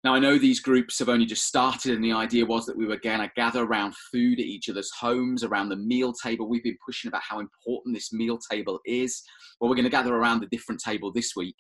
Now, 0.05 0.15
I 0.15 0.19
know 0.19 0.37
these 0.37 0.59
groups 0.59 0.99
have 0.99 1.09
only 1.09 1.27
just 1.27 1.47
started, 1.47 1.95
and 1.95 2.05
the 2.05 2.13
idea 2.13 2.45
was 2.45 2.67
that 2.67 2.77
we 2.77 2.87
were 2.87 2.97
going 2.97 3.21
to 3.21 3.31
gather 3.37 3.63
around 3.63 3.95
food 4.11 4.41
at 4.41 4.47
each 4.47 4.69
other's 4.69 4.91
homes, 4.99 5.45
around 5.45 5.69
the 5.69 5.77
meal 5.77 6.13
table. 6.13 6.49
We've 6.49 6.65
been 6.65 6.79
pushing 6.85 7.09
about 7.09 7.23
how 7.23 7.39
important 7.39 7.95
this 7.95 8.13
meal 8.13 8.39
table 8.51 8.81
is. 8.85 9.23
Well, 9.61 9.71
we're 9.71 9.77
going 9.77 9.85
to 9.85 9.91
gather 9.91 10.15
around 10.15 10.43
a 10.43 10.49
different 10.49 10.81
table 10.85 11.13
this 11.13 11.37
week. 11.37 11.55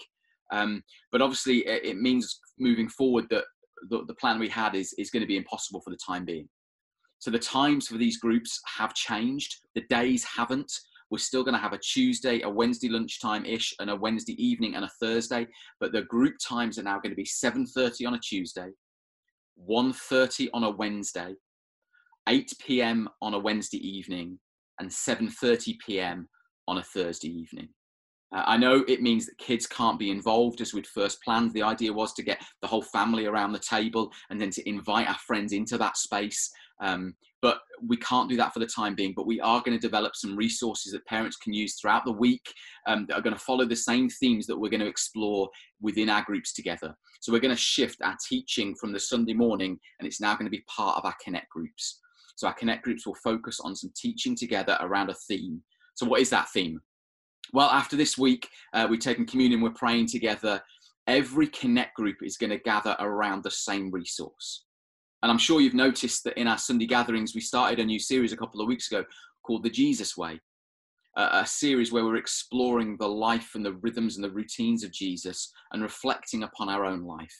Um, 0.52 0.82
but 1.12 1.22
obviously, 1.22 1.58
it, 1.58 1.84
it, 1.84 1.96
means 1.98 2.40
moving 2.58 2.88
forward 2.88 3.26
that 3.30 3.44
the, 3.88 4.04
the 4.06 4.14
plan 4.14 4.38
we 4.38 4.48
had 4.48 4.74
is, 4.74 4.94
is 4.98 5.10
going 5.10 5.22
to 5.22 5.26
be 5.26 5.36
impossible 5.36 5.80
for 5.80 5.90
the 5.90 5.98
time 6.04 6.24
being. 6.24 6.48
So 7.18 7.30
the 7.30 7.38
times 7.38 7.86
for 7.86 7.98
these 7.98 8.18
groups 8.18 8.60
have 8.76 8.94
changed. 8.94 9.56
The 9.74 9.84
days 9.88 10.24
haven't. 10.24 10.72
We're 11.10 11.18
still 11.18 11.44
going 11.44 11.54
to 11.54 11.60
have 11.60 11.72
a 11.72 11.78
Tuesday, 11.78 12.40
a 12.40 12.48
Wednesday 12.48 12.88
lunchtime 12.88 13.44
ish, 13.44 13.74
and 13.78 13.90
a 13.90 13.96
Wednesday 13.96 14.32
evening 14.42 14.74
and 14.74 14.84
a 14.84 14.90
Thursday. 15.00 15.46
But 15.78 15.92
the 15.92 16.02
group 16.02 16.34
times 16.44 16.78
are 16.78 16.82
now 16.82 16.98
going 16.98 17.10
to 17.10 17.16
be 17.16 17.24
7:30 17.24 18.08
on 18.08 18.14
a 18.14 18.18
Tuesday, 18.18 18.70
1:30 19.68 20.48
on 20.54 20.64
a 20.64 20.70
Wednesday, 20.70 21.34
8 22.28 22.52
p.m. 22.66 23.08
on 23.20 23.34
a 23.34 23.38
Wednesday 23.38 23.78
evening, 23.86 24.38
and 24.80 24.90
7:30 24.90 25.76
p.m. 25.86 26.28
on 26.66 26.78
a 26.78 26.82
Thursday 26.82 27.28
evening. 27.28 27.68
Uh, 28.34 28.42
I 28.46 28.56
know 28.56 28.84
it 28.88 29.02
means 29.02 29.26
that 29.26 29.38
kids 29.38 29.66
can't 29.66 29.98
be 29.98 30.10
involved 30.10 30.60
as 30.60 30.72
we'd 30.72 30.86
first 30.86 31.22
planned. 31.22 31.52
The 31.52 31.62
idea 31.62 31.92
was 31.92 32.12
to 32.14 32.22
get 32.22 32.42
the 32.60 32.68
whole 32.68 32.82
family 32.82 33.26
around 33.26 33.52
the 33.52 33.58
table 33.58 34.10
and 34.30 34.40
then 34.40 34.50
to 34.50 34.68
invite 34.68 35.08
our 35.08 35.18
friends 35.26 35.52
into 35.52 35.78
that 35.78 35.96
space. 35.96 36.50
Um, 36.82 37.14
but 37.42 37.58
we 37.86 37.96
can't 37.96 38.30
do 38.30 38.36
that 38.36 38.52
for 38.52 38.60
the 38.60 38.66
time 38.66 38.94
being. 38.94 39.12
But 39.16 39.26
we 39.26 39.40
are 39.40 39.60
going 39.60 39.76
to 39.76 39.86
develop 39.86 40.14
some 40.14 40.36
resources 40.36 40.92
that 40.92 41.04
parents 41.06 41.36
can 41.36 41.52
use 41.52 41.74
throughout 41.74 42.04
the 42.04 42.12
week 42.12 42.46
um, 42.86 43.06
that 43.08 43.16
are 43.16 43.22
going 43.22 43.34
to 43.34 43.40
follow 43.40 43.64
the 43.66 43.76
same 43.76 44.08
themes 44.08 44.46
that 44.46 44.56
we're 44.56 44.70
going 44.70 44.80
to 44.80 44.86
explore 44.86 45.48
within 45.80 46.08
our 46.08 46.22
groups 46.22 46.52
together. 46.52 46.94
So 47.20 47.32
we're 47.32 47.40
going 47.40 47.54
to 47.54 47.60
shift 47.60 48.00
our 48.02 48.16
teaching 48.28 48.74
from 48.80 48.92
the 48.92 49.00
Sunday 49.00 49.34
morning, 49.34 49.78
and 49.98 50.06
it's 50.06 50.20
now 50.20 50.34
going 50.34 50.46
to 50.46 50.50
be 50.50 50.64
part 50.68 50.96
of 50.96 51.04
our 51.04 51.14
Connect 51.22 51.48
groups. 51.50 52.00
So 52.36 52.46
our 52.46 52.54
Connect 52.54 52.84
groups 52.84 53.06
will 53.06 53.16
focus 53.22 53.58
on 53.60 53.74
some 53.74 53.92
teaching 53.96 54.36
together 54.36 54.78
around 54.80 55.10
a 55.10 55.14
theme. 55.14 55.62
So 55.94 56.06
what 56.06 56.20
is 56.20 56.30
that 56.30 56.48
theme? 56.50 56.80
Well, 57.52 57.68
after 57.68 57.96
this 57.96 58.16
week, 58.16 58.48
uh, 58.72 58.86
we've 58.88 59.00
taken 59.00 59.26
communion, 59.26 59.60
we're 59.60 59.70
praying 59.70 60.06
together. 60.06 60.62
Every 61.06 61.48
Connect 61.48 61.94
group 61.94 62.16
is 62.22 62.38
going 62.38 62.50
to 62.50 62.58
gather 62.58 62.96
around 62.98 63.42
the 63.42 63.50
same 63.50 63.90
resource. 63.90 64.64
And 65.22 65.30
I'm 65.30 65.38
sure 65.38 65.60
you've 65.60 65.74
noticed 65.74 66.24
that 66.24 66.38
in 66.38 66.48
our 66.48 66.56
Sunday 66.56 66.86
gatherings, 66.86 67.34
we 67.34 67.42
started 67.42 67.78
a 67.78 67.84
new 67.84 67.98
series 67.98 68.32
a 68.32 68.36
couple 68.36 68.60
of 68.60 68.68
weeks 68.68 68.90
ago 68.90 69.04
called 69.42 69.64
The 69.64 69.70
Jesus 69.70 70.16
Way, 70.16 70.40
a 71.16 71.46
series 71.46 71.92
where 71.92 72.04
we're 72.04 72.16
exploring 72.16 72.96
the 72.96 73.08
life 73.08 73.50
and 73.54 73.64
the 73.64 73.74
rhythms 73.74 74.16
and 74.16 74.24
the 74.24 74.30
routines 74.30 74.82
of 74.82 74.90
Jesus 74.90 75.52
and 75.72 75.82
reflecting 75.82 76.44
upon 76.44 76.70
our 76.70 76.86
own 76.86 77.02
life 77.04 77.34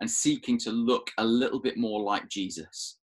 and 0.00 0.10
seeking 0.10 0.58
to 0.58 0.70
look 0.70 1.10
a 1.16 1.24
little 1.24 1.60
bit 1.60 1.78
more 1.78 2.00
like 2.02 2.28
Jesus. 2.28 2.98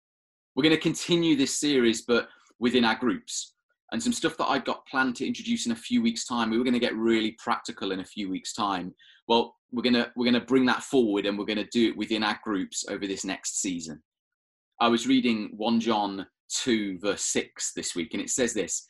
We're 0.55 0.63
going 0.63 0.75
to 0.75 0.81
continue 0.81 1.35
this 1.35 1.59
series, 1.59 2.03
but 2.03 2.29
within 2.59 2.85
our 2.85 2.95
groups. 2.95 3.52
And 3.93 4.01
some 4.01 4.11
stuff 4.11 4.35
that 4.37 4.49
I've 4.49 4.65
got 4.65 4.85
planned 4.87 5.15
to 5.17 5.27
introduce 5.27 5.67
in 5.67 5.71
a 5.71 5.75
few 5.75 6.01
weeks' 6.01 6.25
time. 6.25 6.49
We 6.49 6.57
were 6.57 6.63
going 6.63 6.73
to 6.73 6.79
get 6.79 6.95
really 6.95 7.37
practical 7.37 7.91
in 7.91 7.99
a 7.99 8.05
few 8.05 8.27
weeks' 8.27 8.53
time. 8.53 8.93
Well, 9.27 9.55
we're 9.71 9.83
going 9.83 9.93
to 9.93 10.11
we're 10.15 10.29
going 10.29 10.41
to 10.41 10.47
bring 10.47 10.65
that 10.65 10.83
forward, 10.83 11.27
and 11.27 11.37
we're 11.37 11.45
going 11.45 11.57
to 11.57 11.69
do 11.71 11.89
it 11.89 11.97
within 11.97 12.23
our 12.23 12.39
groups 12.43 12.85
over 12.89 13.05
this 13.05 13.23
next 13.23 13.61
season. 13.61 14.01
I 14.81 14.87
was 14.87 15.07
reading 15.07 15.51
1 15.55 15.79
John 15.79 16.25
2, 16.49 16.99
verse 16.99 17.21
6 17.21 17.73
this 17.75 17.95
week, 17.95 18.13
and 18.13 18.21
it 18.21 18.31
says 18.31 18.53
this 18.53 18.89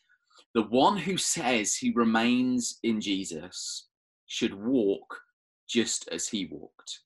The 0.56 0.64
one 0.64 0.98
who 0.98 1.18
says 1.18 1.76
he 1.76 1.92
remains 1.92 2.80
in 2.84 3.02
Jesus 3.02 3.88
should 4.28 4.54
walk 4.54 5.20
just 5.68 6.08
as 6.14 6.30
he 6.30 6.46
walked. 6.46 7.02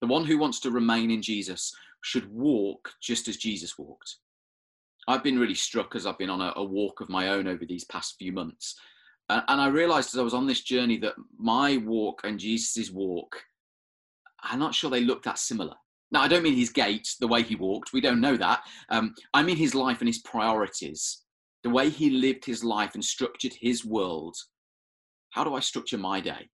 The 0.00 0.06
one 0.06 0.24
who 0.24 0.38
wants 0.38 0.60
to 0.60 0.70
remain 0.70 1.10
in 1.10 1.22
Jesus 1.22 1.74
should 2.02 2.32
walk 2.32 2.92
just 3.02 3.26
as 3.26 3.36
Jesus 3.36 3.76
walked. 3.76 4.18
I've 5.08 5.22
been 5.22 5.38
really 5.38 5.54
struck 5.54 5.94
as 5.94 6.06
I've 6.06 6.18
been 6.18 6.30
on 6.30 6.40
a, 6.40 6.52
a 6.56 6.64
walk 6.64 7.00
of 7.00 7.08
my 7.08 7.28
own 7.28 7.46
over 7.46 7.64
these 7.64 7.84
past 7.84 8.16
few 8.18 8.32
months. 8.32 8.74
And, 9.28 9.42
and 9.48 9.60
I 9.60 9.68
realized 9.68 10.14
as 10.14 10.18
I 10.18 10.22
was 10.22 10.34
on 10.34 10.46
this 10.46 10.62
journey 10.62 10.98
that 10.98 11.14
my 11.38 11.76
walk 11.78 12.22
and 12.24 12.38
Jesus's 12.38 12.92
walk, 12.92 13.40
I'm 14.42 14.58
not 14.58 14.74
sure 14.74 14.90
they 14.90 15.04
look 15.04 15.22
that 15.22 15.38
similar. 15.38 15.74
Now, 16.12 16.22
I 16.22 16.28
don't 16.28 16.42
mean 16.42 16.54
his 16.54 16.70
gait, 16.70 17.08
the 17.20 17.26
way 17.26 17.42
he 17.42 17.56
walked. 17.56 17.92
We 17.92 18.00
don't 18.00 18.20
know 18.20 18.36
that. 18.36 18.62
Um, 18.90 19.14
I 19.34 19.42
mean 19.42 19.56
his 19.56 19.74
life 19.74 20.00
and 20.00 20.08
his 20.08 20.18
priorities, 20.18 21.22
the 21.62 21.70
way 21.70 21.88
he 21.88 22.10
lived 22.10 22.44
his 22.44 22.62
life 22.62 22.94
and 22.94 23.04
structured 23.04 23.54
his 23.60 23.84
world. 23.84 24.36
How 25.30 25.42
do 25.44 25.54
I 25.54 25.60
structure 25.60 25.98
my 25.98 26.20
day? 26.20 26.48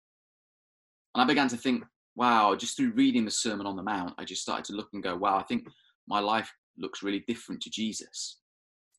And 1.16 1.24
I 1.24 1.26
began 1.26 1.48
to 1.50 1.58
think, 1.58 1.84
wow, 2.16 2.56
just 2.56 2.78
through 2.78 2.92
reading 2.92 3.26
the 3.26 3.32
Sermon 3.32 3.66
on 3.66 3.76
the 3.76 3.84
Mount, 3.84 4.14
I 4.18 4.26
just 4.26 4.42
started 4.42 4.66
to 4.66 4.74
look 4.74 4.90
and 4.94 5.02
go, 5.02 5.16
wow, 5.16 5.38
I 5.38 5.44
think 5.44 5.66
my 6.08 6.20
life 6.20 6.54
looks 6.80 7.04
really 7.04 7.24
different 7.28 7.62
to 7.62 7.70
Jesus. 7.70 8.38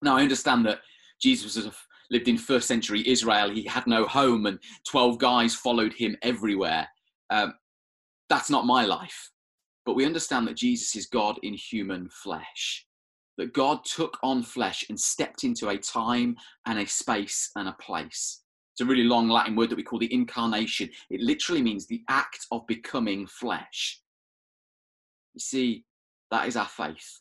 Now, 0.02 0.16
I 0.16 0.22
understand 0.22 0.64
that 0.66 0.80
Jesus 1.20 1.54
sort 1.54 1.66
of 1.66 1.76
lived 2.10 2.28
in 2.28 2.38
first 2.38 2.66
century 2.66 3.08
Israel. 3.08 3.50
He 3.50 3.64
had 3.64 3.86
no 3.86 4.06
home, 4.06 4.46
and 4.46 4.58
12 4.88 5.18
guys 5.18 5.54
followed 5.54 5.92
him 5.92 6.16
everywhere. 6.22 6.88
Um, 7.30 7.54
that's 8.28 8.50
not 8.50 8.66
my 8.66 8.84
life. 8.84 9.30
But 9.86 9.94
we 9.94 10.06
understand 10.06 10.46
that 10.46 10.56
Jesus 10.56 10.94
is 10.96 11.06
God 11.06 11.38
in 11.42 11.54
human 11.54 12.08
flesh, 12.10 12.86
that 13.38 13.52
God 13.52 13.84
took 13.84 14.18
on 14.22 14.42
flesh 14.42 14.84
and 14.88 14.98
stepped 14.98 15.44
into 15.44 15.68
a 15.68 15.78
time 15.78 16.36
and 16.66 16.78
a 16.78 16.86
space 16.86 17.50
and 17.56 17.68
a 17.68 17.76
place. 17.80 18.42
It's 18.72 18.80
a 18.80 18.84
really 18.84 19.04
long 19.04 19.28
Latin 19.28 19.56
word 19.56 19.70
that 19.70 19.76
we 19.76 19.82
call 19.82 19.98
the 19.98 20.12
incarnation. 20.12 20.90
It 21.10 21.20
literally 21.20 21.62
means 21.62 21.86
the 21.86 22.02
act 22.08 22.46
of 22.52 22.66
becoming 22.66 23.26
flesh. 23.26 24.00
You 25.34 25.40
see, 25.40 25.84
that 26.30 26.46
is 26.46 26.56
our 26.56 26.68
faith. 26.68 27.20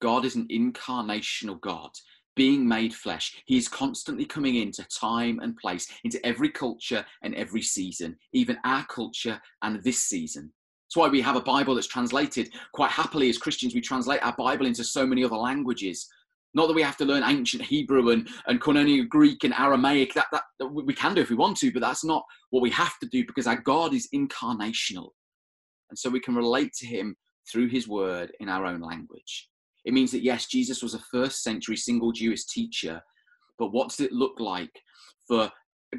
God 0.00 0.24
is 0.24 0.36
an 0.36 0.48
incarnational 0.48 1.60
God, 1.60 1.90
being 2.36 2.66
made 2.66 2.94
flesh. 2.94 3.42
He 3.46 3.56
is 3.56 3.68
constantly 3.68 4.24
coming 4.24 4.56
into 4.56 4.86
time 4.88 5.40
and 5.40 5.56
place, 5.56 5.86
into 6.04 6.24
every 6.24 6.50
culture 6.50 7.04
and 7.22 7.34
every 7.34 7.62
season, 7.62 8.16
even 8.32 8.58
our 8.64 8.84
culture 8.86 9.40
and 9.62 9.82
this 9.82 10.00
season. 10.00 10.52
That's 10.86 10.96
why 10.96 11.08
we 11.08 11.20
have 11.20 11.36
a 11.36 11.40
Bible 11.40 11.74
that's 11.74 11.86
translated 11.86 12.50
quite 12.72 12.90
happily 12.90 13.28
as 13.28 13.38
Christians. 13.38 13.74
We 13.74 13.80
translate 13.80 14.24
our 14.24 14.34
Bible 14.36 14.66
into 14.66 14.82
so 14.82 15.06
many 15.06 15.22
other 15.22 15.36
languages. 15.36 16.08
Not 16.54 16.66
that 16.66 16.74
we 16.74 16.82
have 16.82 16.96
to 16.96 17.04
learn 17.04 17.22
ancient 17.22 17.62
Hebrew 17.62 18.10
and, 18.10 18.28
and 18.46 18.60
Koine 18.60 19.08
Greek 19.08 19.44
and 19.44 19.54
Aramaic. 19.54 20.14
That, 20.14 20.26
that, 20.32 20.42
that 20.58 20.66
we 20.66 20.94
can 20.94 21.14
do 21.14 21.20
if 21.20 21.30
we 21.30 21.36
want 21.36 21.58
to, 21.58 21.70
but 21.70 21.80
that's 21.80 22.04
not 22.04 22.24
what 22.50 22.62
we 22.62 22.70
have 22.70 22.98
to 23.00 23.06
do 23.06 23.24
because 23.24 23.46
our 23.46 23.60
God 23.60 23.94
is 23.94 24.08
incarnational. 24.12 25.10
And 25.90 25.98
so 25.98 26.10
we 26.10 26.20
can 26.20 26.34
relate 26.34 26.72
to 26.78 26.86
him 26.86 27.16
through 27.50 27.68
his 27.68 27.86
word 27.86 28.32
in 28.40 28.48
our 28.48 28.64
own 28.66 28.80
language. 28.80 29.49
It 29.84 29.94
means 29.94 30.10
that, 30.12 30.22
yes, 30.22 30.46
Jesus 30.46 30.82
was 30.82 30.94
a 30.94 31.02
first 31.10 31.42
century 31.42 31.76
single 31.76 32.12
Jewish 32.12 32.44
teacher, 32.46 33.00
but 33.58 33.72
what 33.72 33.88
does 33.90 34.00
it 34.00 34.12
look 34.12 34.38
like 34.38 34.72
for 35.26 35.50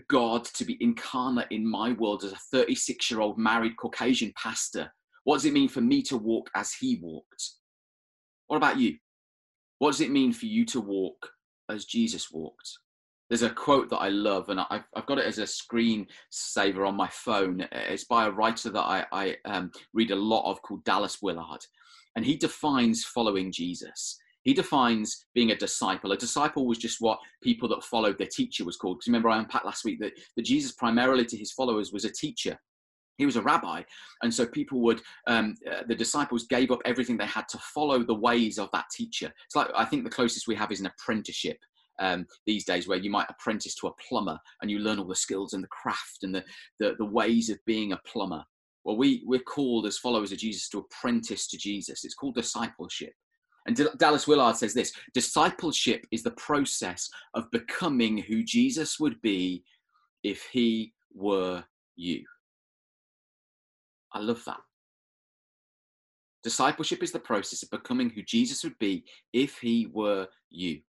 God 0.08 0.46
to 0.46 0.66
be 0.66 0.78
incarnate 0.80 1.48
in 1.52 1.70
my 1.70 1.94
world 1.94 2.24
as 2.24 2.32
a 2.32 2.40
36 2.52 3.10
year 3.12 3.22
old 3.22 3.38
married 3.38 3.78
Caucasian 3.78 4.34
pastor? 4.36 4.92
What 5.24 5.36
does 5.36 5.46
it 5.46 5.54
mean 5.54 5.70
for 5.70 5.82
me 5.82 6.02
to 6.04 6.18
walk 6.18 6.50
as 6.56 6.74
he 6.74 7.00
walked? 7.02 7.44
What 8.48 8.58
about 8.58 8.80
you? 8.80 8.98
What 9.80 9.92
does 9.92 10.02
it 10.02 10.12
mean 10.12 10.34
for 10.34 10.46
you 10.46 10.66
to 10.66 10.82
walk 10.82 11.30
as 11.70 11.86
Jesus 11.86 12.32
walked? 12.32 12.70
There's 13.30 13.44
a 13.44 13.50
quote 13.50 13.90
that 13.90 14.00
I 14.00 14.10
love, 14.10 14.50
and 14.50 14.60
I've, 14.60 14.84
I've 14.94 15.06
got 15.06 15.18
it 15.18 15.26
as 15.26 15.38
a 15.38 15.48
screen 15.48 16.06
saver 16.32 16.86
on 16.86 16.96
my 16.96 17.08
phone. 17.08 17.66
It's 17.72 18.04
by 18.04 18.26
a 18.28 18.32
writer 18.32 18.70
that 18.72 18.82
I, 18.82 19.06
I 19.14 19.38
um, 19.46 19.72
read 19.94 20.12
a 20.12 20.16
lot 20.16 20.50
of 20.50 20.62
called 20.62 20.84
Dallas 20.84 21.22
Willard. 21.22 21.66
And 22.16 22.26
he 22.26 22.36
defines 22.36 23.06
following 23.06 23.52
Jesus 23.52 24.20
he 24.44 24.54
defines 24.54 25.26
being 25.34 25.52
a 25.52 25.56
disciple. 25.56 26.12
A 26.12 26.18
disciple 26.18 26.66
was 26.66 26.78
just 26.78 27.00
what 27.00 27.20
people 27.44 27.70
that 27.70 27.84
followed 27.84 28.18
their 28.18 28.28
teacher 28.28 28.66
was 28.66 28.78
called. 28.78 28.98
Because 28.98 29.08
remember, 29.08 29.30
I 29.30 29.40
unpacked 29.40 29.66
last 29.66 29.86
week 29.86 30.00
that, 30.00 30.14
that 30.36 30.46
Jesus 30.46 30.72
primarily 30.72 31.26
to 31.26 31.38
his 31.38 31.52
followers 31.52 31.92
was 31.92 32.06
a 32.06 32.12
teacher. 32.12 32.58
He 33.18 33.26
was 33.26 33.36
a 33.36 33.42
rabbi. 33.42 33.84
And 34.24 34.34
so 34.34 34.48
people 34.48 34.82
would, 34.82 35.02
um, 35.28 35.56
uh, 35.72 35.84
the 35.88 35.96
disciples 35.96 36.48
gave 36.48 36.72
up 36.72 36.80
everything 36.86 37.18
they 37.18 37.26
had 37.26 37.48
to 37.50 37.60
follow 37.60 38.04
the 38.04 38.16
ways 38.16 38.58
of 38.58 38.70
that 38.74 38.86
teacher. 38.92 39.32
It's 39.46 39.56
like, 39.56 39.70
I 39.76 39.86
think 39.86 40.04
the 40.04 40.10
closest 40.10 40.48
we 40.48 40.56
have 40.56 40.72
is 40.72 40.80
an 40.80 40.88
apprenticeship. 40.88 41.58
Um, 42.00 42.26
these 42.48 42.66
days 42.66 42.88
where 42.88 42.98
you 42.98 43.12
might 43.12 43.30
apprentice 43.30 43.76
to 43.76 43.88
a 43.88 43.94
plumber 44.10 44.40
and 44.62 44.72
you 44.72 44.80
learn 44.80 44.98
all 44.98 45.08
the 45.08 45.16
skills 45.16 45.54
and 45.54 45.64
the 45.64 45.68
craft 45.68 46.24
and 46.24 46.34
the, 46.34 46.44
the, 46.80 46.96
the 46.98 47.06
ways 47.06 47.52
of 47.52 47.60
being 47.68 47.92
a 47.92 48.00
plumber. 48.08 48.44
Well, 48.84 48.98
we, 48.98 49.24
we're 49.26 49.40
called 49.40 49.86
as 49.86 49.98
followers 49.98 50.32
of 50.32 50.40
Jesus 50.40 50.68
to 50.70 50.80
apprentice 50.80 51.48
to 51.48 51.58
Jesus. 51.58 52.04
It's 52.04 52.16
called 52.16 52.36
discipleship. 52.36 53.14
And 53.68 53.76
D- 53.76 53.88
Dallas 53.98 54.28
Willard 54.28 54.56
says 54.56 54.74
this 54.74 54.92
discipleship 55.14 56.06
is 56.12 56.24
the 56.24 56.32
process 56.32 57.10
of 57.36 57.52
becoming 57.52 58.18
who 58.18 58.44
Jesus 58.44 59.00
would 59.00 59.22
be 59.22 59.64
if 60.24 60.48
he 60.52 60.94
were 61.14 61.64
you. 61.96 62.24
I 64.14 64.20
love 64.20 64.44
that. 64.46 64.60
Discipleship 66.44 67.04
is 67.04 67.12
the 67.12 67.20
process 67.20 67.62
of 67.62 67.70
becoming 67.70 68.10
who 68.10 68.24
Jesus 68.24 68.64
would 68.64 68.78
be 68.80 69.06
if 69.32 69.60
he 69.60 69.88
were 69.94 70.28
you. 70.50 70.82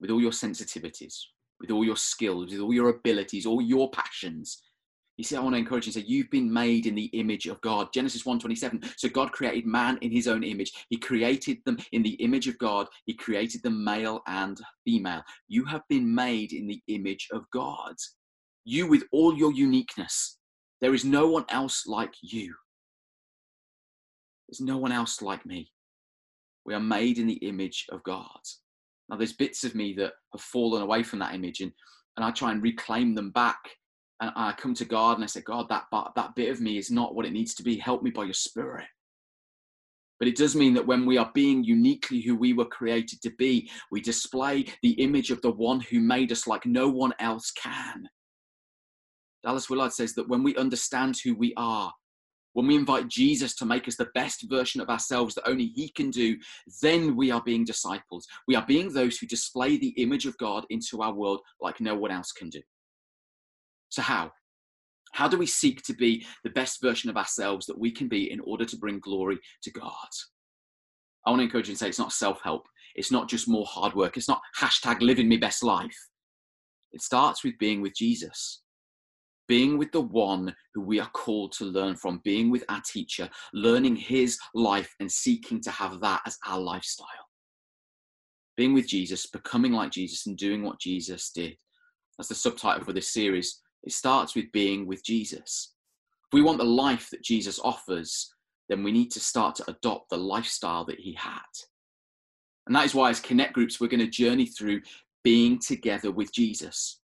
With 0.00 0.10
all 0.10 0.20
your 0.20 0.32
sensitivities, 0.32 1.14
with 1.60 1.70
all 1.70 1.84
your 1.84 1.96
skills, 1.96 2.50
with 2.50 2.60
all 2.60 2.74
your 2.74 2.88
abilities, 2.88 3.46
all 3.46 3.60
your 3.60 3.90
passions, 3.90 4.60
you 5.20 5.24
see, 5.24 5.36
I 5.36 5.40
want 5.40 5.52
to 5.54 5.58
encourage 5.58 5.86
you 5.86 5.92
to 5.92 6.00
say, 6.00 6.06
you've 6.06 6.30
been 6.30 6.50
made 6.50 6.86
in 6.86 6.94
the 6.94 7.10
image 7.12 7.46
of 7.46 7.60
God. 7.60 7.92
Genesis 7.92 8.22
1.27. 8.22 8.94
So 8.96 9.06
God 9.06 9.32
created 9.32 9.66
man 9.66 9.98
in 10.00 10.10
his 10.10 10.26
own 10.26 10.42
image. 10.42 10.72
He 10.88 10.96
created 10.96 11.58
them 11.66 11.76
in 11.92 12.02
the 12.02 12.14
image 12.14 12.48
of 12.48 12.56
God. 12.56 12.86
He 13.04 13.12
created 13.12 13.62
them 13.62 13.84
male 13.84 14.22
and 14.26 14.58
female. 14.82 15.22
You 15.46 15.66
have 15.66 15.82
been 15.90 16.14
made 16.14 16.54
in 16.54 16.66
the 16.66 16.80
image 16.88 17.28
of 17.32 17.44
God. 17.52 17.96
You 18.64 18.86
with 18.88 19.04
all 19.12 19.36
your 19.36 19.52
uniqueness. 19.52 20.38
There 20.80 20.94
is 20.94 21.04
no 21.04 21.28
one 21.28 21.44
else 21.50 21.86
like 21.86 22.14
you. 22.22 22.54
There's 24.48 24.62
no 24.62 24.78
one 24.78 24.90
else 24.90 25.20
like 25.20 25.44
me. 25.44 25.70
We 26.64 26.72
are 26.72 26.80
made 26.80 27.18
in 27.18 27.26
the 27.26 27.34
image 27.34 27.84
of 27.92 28.02
God. 28.04 28.40
Now, 29.10 29.18
there's 29.18 29.34
bits 29.34 29.64
of 29.64 29.74
me 29.74 29.92
that 29.98 30.14
have 30.32 30.40
fallen 30.40 30.80
away 30.80 31.02
from 31.02 31.18
that 31.18 31.34
image, 31.34 31.60
and, 31.60 31.72
and 32.16 32.24
I 32.24 32.30
try 32.30 32.52
and 32.52 32.62
reclaim 32.62 33.14
them 33.14 33.32
back 33.32 33.58
and 34.20 34.30
I 34.36 34.52
come 34.52 34.74
to 34.74 34.84
God 34.84 35.16
and 35.16 35.24
I 35.24 35.26
say, 35.26 35.40
God, 35.40 35.68
that 35.70 35.86
that 36.14 36.34
bit 36.34 36.50
of 36.50 36.60
me 36.60 36.76
is 36.76 36.90
not 36.90 37.14
what 37.14 37.26
it 37.26 37.32
needs 37.32 37.54
to 37.54 37.62
be. 37.62 37.76
Help 37.76 38.02
me 38.02 38.10
by 38.10 38.24
your 38.24 38.34
Spirit. 38.34 38.86
But 40.18 40.28
it 40.28 40.36
does 40.36 40.54
mean 40.54 40.74
that 40.74 40.86
when 40.86 41.06
we 41.06 41.16
are 41.16 41.30
being 41.32 41.64
uniquely 41.64 42.20
who 42.20 42.36
we 42.36 42.52
were 42.52 42.66
created 42.66 43.22
to 43.22 43.30
be, 43.30 43.70
we 43.90 44.02
display 44.02 44.66
the 44.82 44.92
image 45.02 45.30
of 45.30 45.40
the 45.40 45.50
one 45.50 45.80
who 45.80 46.00
made 46.00 46.30
us 46.30 46.46
like 46.46 46.66
no 46.66 46.90
one 46.90 47.14
else 47.18 47.50
can. 47.50 48.06
Dallas 49.42 49.70
Willard 49.70 49.94
says 49.94 50.12
that 50.14 50.28
when 50.28 50.42
we 50.42 50.54
understand 50.56 51.16
who 51.24 51.34
we 51.34 51.54
are, 51.56 51.90
when 52.52 52.66
we 52.66 52.74
invite 52.74 53.08
Jesus 53.08 53.54
to 53.56 53.64
make 53.64 53.88
us 53.88 53.96
the 53.96 54.10
best 54.14 54.44
version 54.50 54.82
of 54.82 54.90
ourselves 54.90 55.34
that 55.36 55.48
only 55.48 55.72
He 55.74 55.88
can 55.88 56.10
do, 56.10 56.36
then 56.82 57.16
we 57.16 57.30
are 57.30 57.42
being 57.42 57.64
disciples. 57.64 58.26
We 58.46 58.56
are 58.56 58.66
being 58.66 58.92
those 58.92 59.16
who 59.16 59.26
display 59.26 59.78
the 59.78 59.94
image 59.96 60.26
of 60.26 60.36
God 60.36 60.66
into 60.68 61.00
our 61.00 61.14
world 61.14 61.40
like 61.62 61.80
no 61.80 61.94
one 61.94 62.10
else 62.10 62.32
can 62.32 62.50
do. 62.50 62.60
So, 63.90 64.02
how? 64.02 64.32
How 65.12 65.28
do 65.28 65.36
we 65.36 65.46
seek 65.46 65.82
to 65.82 65.94
be 65.94 66.24
the 66.44 66.50
best 66.50 66.80
version 66.80 67.10
of 67.10 67.16
ourselves 67.16 67.66
that 67.66 67.78
we 67.78 67.90
can 67.90 68.08
be 68.08 68.30
in 68.30 68.40
order 68.40 68.64
to 68.64 68.76
bring 68.76 69.00
glory 69.00 69.38
to 69.62 69.70
God? 69.70 70.08
I 71.26 71.30
want 71.30 71.40
to 71.40 71.44
encourage 71.44 71.68
you 71.68 71.74
to 71.74 71.78
say 71.78 71.88
it's 71.88 71.98
not 71.98 72.12
self 72.12 72.40
help. 72.42 72.66
It's 72.94 73.12
not 73.12 73.28
just 73.28 73.48
more 73.48 73.66
hard 73.66 73.94
work. 73.94 74.16
It's 74.16 74.28
not 74.28 74.40
hashtag 74.58 75.00
living 75.00 75.28
my 75.28 75.36
best 75.36 75.62
life. 75.62 75.96
It 76.92 77.02
starts 77.02 77.44
with 77.44 77.58
being 77.58 77.82
with 77.82 77.94
Jesus, 77.94 78.62
being 79.46 79.78
with 79.78 79.92
the 79.92 80.00
one 80.00 80.54
who 80.74 80.80
we 80.80 80.98
are 80.98 81.10
called 81.10 81.52
to 81.52 81.64
learn 81.64 81.96
from, 81.96 82.20
being 82.24 82.50
with 82.50 82.64
our 82.68 82.82
teacher, 82.84 83.28
learning 83.52 83.96
his 83.96 84.38
life 84.54 84.92
and 84.98 85.10
seeking 85.10 85.60
to 85.62 85.70
have 85.70 86.00
that 86.00 86.22
as 86.26 86.36
our 86.46 86.58
lifestyle. 86.58 87.06
Being 88.56 88.74
with 88.74 88.88
Jesus, 88.88 89.26
becoming 89.26 89.72
like 89.72 89.92
Jesus, 89.92 90.26
and 90.26 90.36
doing 90.36 90.62
what 90.62 90.80
Jesus 90.80 91.30
did. 91.30 91.56
That's 92.18 92.28
the 92.28 92.34
subtitle 92.34 92.84
for 92.84 92.92
this 92.92 93.12
series. 93.12 93.60
It 93.82 93.92
starts 93.92 94.34
with 94.34 94.52
being 94.52 94.86
with 94.86 95.04
Jesus. 95.04 95.74
If 96.26 96.34
we 96.34 96.42
want 96.42 96.58
the 96.58 96.64
life 96.64 97.08
that 97.10 97.24
Jesus 97.24 97.58
offers, 97.58 98.32
then 98.68 98.84
we 98.84 98.92
need 98.92 99.10
to 99.10 99.20
start 99.20 99.56
to 99.56 99.70
adopt 99.70 100.10
the 100.10 100.16
lifestyle 100.16 100.84
that 100.84 101.00
he 101.00 101.14
had. 101.14 101.40
And 102.66 102.76
that 102.76 102.84
is 102.84 102.94
why, 102.94 103.10
as 103.10 103.18
Connect 103.18 103.52
groups, 103.52 103.80
we're 103.80 103.88
going 103.88 103.98
to 104.00 104.06
journey 104.06 104.46
through 104.46 104.82
being 105.24 105.58
together 105.58 106.12
with 106.12 106.32
Jesus, 106.32 107.00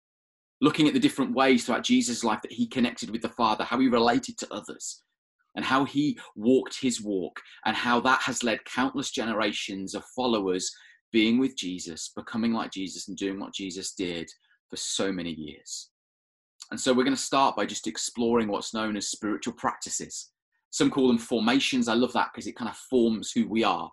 looking 0.60 0.88
at 0.88 0.96
the 0.96 1.00
different 1.00 1.36
ways 1.36 1.66
throughout 1.66 1.84
Jesus' 1.84 2.24
life 2.24 2.42
that 2.42 2.52
he 2.52 2.68
connected 2.68 3.12
with 3.12 3.22
the 3.22 3.30
Father, 3.30 3.64
how 3.64 3.80
he 3.80 3.88
related 3.88 4.40
to 4.40 4.52
others, 4.52 5.04
and 5.56 5.64
how 5.64 5.86
he 5.86 6.18
walked 6.36 6.82
his 6.82 7.00
walk, 7.00 7.40
and 7.66 7.76
how 7.76 8.00
that 8.00 8.22
has 8.22 8.44
led 8.44 8.66
countless 8.66 9.12
generations 9.12 9.94
of 9.94 10.04
followers 10.16 10.72
being 11.12 11.38
with 11.38 11.56
Jesus, 11.56 12.12
becoming 12.16 12.54
like 12.54 12.72
Jesus, 12.72 13.08
and 13.08 13.18
doing 13.18 13.40
what 13.40 13.54
Jesus 13.54 13.94
did 13.94 14.32
for 14.68 14.78
so 14.78 15.12
many 15.12 15.32
years. 15.32 15.91
And 16.72 16.80
so 16.80 16.94
we're 16.94 17.04
going 17.04 17.16
to 17.16 17.22
start 17.22 17.56
by 17.56 17.66
just 17.66 17.86
exploring 17.86 18.48
what's 18.48 18.74
known 18.74 18.96
as 18.96 19.10
spiritual 19.10 19.54
practices. 19.54 20.32
Some 20.70 20.90
call 20.90 21.10
them 21.10 21.18
formations. 21.18 21.90
I 21.90 21.94
love 21.96 22.14
that 22.14 22.30
because 22.34 22.48
it 22.48 22.56
kind 22.56 22.70
of 22.70 22.78
forms 22.78 23.32
who 23.32 23.48
we 23.48 23.64
are. 23.66 23.92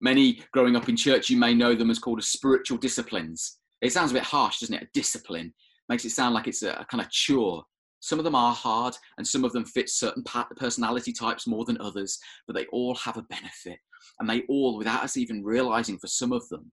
Many 0.00 0.42
growing 0.52 0.74
up 0.74 0.88
in 0.88 0.96
church, 0.96 1.30
you 1.30 1.36
may 1.36 1.54
know 1.54 1.76
them 1.76 1.90
as 1.90 2.00
called 2.00 2.18
as 2.18 2.26
spiritual 2.26 2.76
disciplines. 2.76 3.58
It 3.80 3.92
sounds 3.92 4.10
a 4.10 4.14
bit 4.14 4.24
harsh, 4.24 4.58
doesn't 4.58 4.74
it? 4.74 4.82
A 4.82 4.88
discipline 4.92 5.54
makes 5.88 6.04
it 6.04 6.10
sound 6.10 6.34
like 6.34 6.48
it's 6.48 6.64
a, 6.64 6.72
a 6.72 6.84
kind 6.86 7.00
of 7.00 7.10
chore. 7.10 7.62
Some 8.00 8.18
of 8.18 8.24
them 8.24 8.34
are 8.34 8.52
hard 8.52 8.96
and 9.16 9.24
some 9.24 9.44
of 9.44 9.52
them 9.52 9.64
fit 9.64 9.88
certain 9.88 10.24
personality 10.56 11.12
types 11.12 11.46
more 11.46 11.64
than 11.64 11.80
others, 11.80 12.18
but 12.48 12.56
they 12.56 12.66
all 12.72 12.96
have 12.96 13.16
a 13.16 13.22
benefit. 13.22 13.78
And 14.18 14.28
they 14.28 14.42
all, 14.48 14.76
without 14.76 15.04
us 15.04 15.16
even 15.16 15.44
realizing 15.44 15.98
for 15.98 16.08
some 16.08 16.32
of 16.32 16.48
them, 16.48 16.72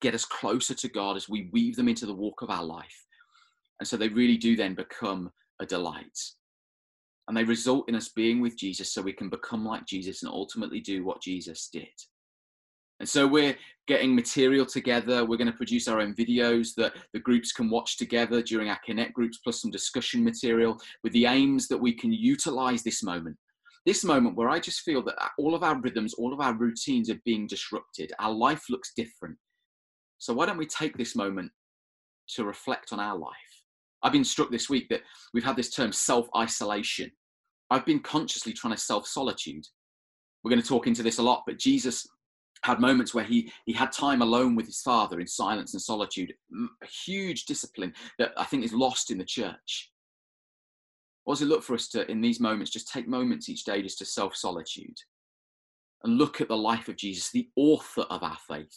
get 0.00 0.14
us 0.14 0.24
closer 0.24 0.74
to 0.74 0.88
God 0.88 1.16
as 1.16 1.28
we 1.28 1.50
weave 1.52 1.74
them 1.74 1.88
into 1.88 2.06
the 2.06 2.14
walk 2.14 2.40
of 2.40 2.50
our 2.50 2.62
life. 2.62 3.03
And 3.84 3.88
so 3.90 3.98
they 3.98 4.08
really 4.08 4.38
do 4.38 4.56
then 4.56 4.72
become 4.72 5.30
a 5.60 5.66
delight. 5.66 6.18
And 7.28 7.36
they 7.36 7.44
result 7.44 7.86
in 7.86 7.94
us 7.94 8.08
being 8.08 8.40
with 8.40 8.56
Jesus 8.56 8.90
so 8.90 9.02
we 9.02 9.12
can 9.12 9.28
become 9.28 9.62
like 9.62 9.84
Jesus 9.84 10.22
and 10.22 10.32
ultimately 10.32 10.80
do 10.80 11.04
what 11.04 11.20
Jesus 11.20 11.68
did. 11.70 11.92
And 12.98 13.06
so 13.06 13.26
we're 13.26 13.54
getting 13.86 14.14
material 14.14 14.64
together. 14.64 15.26
We're 15.26 15.36
going 15.36 15.52
to 15.52 15.56
produce 15.58 15.86
our 15.86 16.00
own 16.00 16.14
videos 16.14 16.74
that 16.76 16.94
the 17.12 17.18
groups 17.18 17.52
can 17.52 17.68
watch 17.68 17.98
together 17.98 18.40
during 18.40 18.70
our 18.70 18.80
Connect 18.86 19.12
groups, 19.12 19.36
plus 19.44 19.60
some 19.60 19.70
discussion 19.70 20.24
material 20.24 20.80
with 21.02 21.12
the 21.12 21.26
aims 21.26 21.68
that 21.68 21.76
we 21.76 21.92
can 21.92 22.10
utilize 22.10 22.82
this 22.82 23.02
moment. 23.02 23.36
This 23.84 24.02
moment 24.02 24.34
where 24.34 24.48
I 24.48 24.60
just 24.60 24.80
feel 24.80 25.02
that 25.02 25.30
all 25.36 25.54
of 25.54 25.62
our 25.62 25.78
rhythms, 25.78 26.14
all 26.14 26.32
of 26.32 26.40
our 26.40 26.54
routines 26.54 27.10
are 27.10 27.20
being 27.26 27.46
disrupted. 27.46 28.14
Our 28.18 28.32
life 28.32 28.64
looks 28.70 28.94
different. 28.96 29.36
So 30.16 30.32
why 30.32 30.46
don't 30.46 30.56
we 30.56 30.64
take 30.64 30.96
this 30.96 31.14
moment 31.14 31.52
to 32.28 32.44
reflect 32.44 32.94
on 32.94 32.98
our 32.98 33.18
life? 33.18 33.53
I've 34.04 34.12
been 34.12 34.24
struck 34.24 34.50
this 34.50 34.68
week 34.68 34.88
that 34.90 35.00
we've 35.32 35.44
had 35.44 35.56
this 35.56 35.70
term 35.70 35.90
self 35.90 36.28
isolation. 36.36 37.10
I've 37.70 37.86
been 37.86 38.00
consciously 38.00 38.52
trying 38.52 38.74
to 38.74 38.80
self 38.80 39.06
solitude. 39.06 39.64
We're 40.44 40.50
going 40.50 40.62
to 40.62 40.68
talk 40.68 40.86
into 40.86 41.02
this 41.02 41.18
a 41.18 41.22
lot, 41.22 41.44
but 41.46 41.58
Jesus 41.58 42.06
had 42.62 42.80
moments 42.80 43.14
where 43.14 43.24
he, 43.24 43.50
he 43.64 43.72
had 43.72 43.92
time 43.92 44.20
alone 44.20 44.54
with 44.54 44.66
his 44.66 44.82
father 44.82 45.20
in 45.20 45.26
silence 45.26 45.72
and 45.72 45.82
solitude. 45.82 46.34
A 46.82 46.86
huge 46.86 47.46
discipline 47.46 47.94
that 48.18 48.32
I 48.36 48.44
think 48.44 48.62
is 48.62 48.74
lost 48.74 49.10
in 49.10 49.18
the 49.18 49.24
church. 49.24 49.90
What 51.24 51.34
does 51.34 51.42
it 51.42 51.48
look 51.48 51.62
for 51.62 51.72
us 51.74 51.88
to, 51.88 52.10
in 52.10 52.20
these 52.20 52.40
moments, 52.40 52.70
just 52.70 52.92
take 52.92 53.08
moments 53.08 53.48
each 53.48 53.64
day 53.64 53.80
just 53.80 53.98
to 53.98 54.04
self 54.04 54.36
solitude 54.36 54.98
and 56.02 56.18
look 56.18 56.42
at 56.42 56.48
the 56.48 56.56
life 56.56 56.90
of 56.90 56.96
Jesus, 56.96 57.30
the 57.30 57.48
author 57.56 58.02
of 58.02 58.22
our 58.22 58.36
faith? 58.46 58.76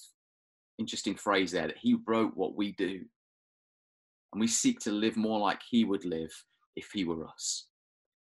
Interesting 0.80 1.16
phrase 1.16 1.52
there 1.52 1.68
that 1.68 1.78
he 1.78 1.98
wrote 2.08 2.32
what 2.36 2.56
we 2.56 2.72
do 2.74 3.02
and 4.34 4.40
we 4.40 4.48
seek 4.48 4.80
to 4.82 4.92
live 4.92 5.18
more 5.18 5.40
like 5.40 5.62
he 5.70 5.84
would 5.84 6.06
live 6.06 6.32
if 6.76 6.92
he 6.94 7.04
were 7.04 7.26
us. 7.26 7.68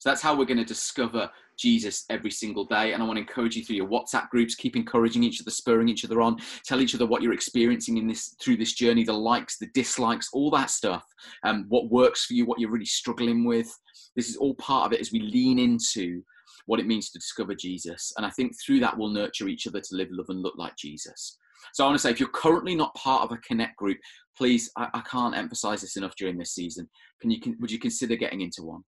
So 0.04 0.10
that's 0.10 0.20
how 0.20 0.36
we're 0.36 0.44
going 0.44 0.58
to 0.58 0.64
discover 0.66 1.30
Jesus 1.56 2.04
every 2.10 2.30
single 2.30 2.66
day. 2.66 2.92
And 2.92 3.02
I 3.02 3.06
want 3.06 3.16
to 3.16 3.22
encourage 3.22 3.56
you 3.56 3.64
through 3.64 3.76
your 3.76 3.88
WhatsApp 3.88 4.28
groups, 4.28 4.54
keep 4.54 4.76
encouraging 4.76 5.22
each 5.22 5.40
other, 5.40 5.50
spurring 5.50 5.88
each 5.88 6.04
other 6.04 6.20
on, 6.20 6.36
tell 6.62 6.82
each 6.82 6.94
other 6.94 7.06
what 7.06 7.22
you're 7.22 7.32
experiencing 7.32 7.96
in 7.96 8.06
this 8.06 8.36
through 8.38 8.58
this 8.58 8.74
journey, 8.74 9.02
the 9.02 9.14
likes, 9.14 9.56
the 9.56 9.70
dislikes, 9.72 10.28
all 10.34 10.50
that 10.50 10.68
stuff. 10.68 11.06
Um, 11.42 11.64
what 11.68 11.90
works 11.90 12.26
for 12.26 12.34
you, 12.34 12.44
what 12.44 12.60
you're 12.60 12.70
really 12.70 12.84
struggling 12.84 13.44
with. 13.44 13.74
This 14.14 14.28
is 14.28 14.36
all 14.36 14.54
part 14.56 14.86
of 14.86 14.92
it 14.92 15.00
as 15.00 15.10
we 15.10 15.20
lean 15.20 15.58
into 15.58 16.22
what 16.66 16.80
it 16.80 16.86
means 16.86 17.08
to 17.08 17.18
discover 17.18 17.54
Jesus. 17.54 18.12
And 18.18 18.26
I 18.26 18.30
think 18.30 18.52
through 18.60 18.80
that 18.80 18.98
we'll 18.98 19.08
nurture 19.08 19.48
each 19.48 19.66
other 19.66 19.80
to 19.80 19.96
live, 19.96 20.08
love, 20.10 20.26
and 20.28 20.42
look 20.42 20.54
like 20.58 20.76
Jesus. 20.76 21.38
So 21.72 21.84
I 21.84 21.88
want 21.88 21.96
to 21.96 22.02
say, 22.02 22.10
if 22.10 22.20
you're 22.20 22.28
currently 22.28 22.74
not 22.74 22.94
part 22.94 23.22
of 23.22 23.32
a 23.32 23.38
Connect 23.38 23.76
group, 23.76 23.98
please, 24.36 24.70
I, 24.76 24.88
I 24.94 25.00
can't 25.00 25.36
emphasize 25.36 25.80
this 25.80 25.96
enough 25.96 26.14
during 26.16 26.38
this 26.38 26.54
season. 26.54 26.88
Can 27.20 27.30
you, 27.30 27.38
would 27.60 27.70
you 27.70 27.78
consider 27.78 28.16
getting 28.16 28.40
into 28.40 28.62
one? 28.62 28.82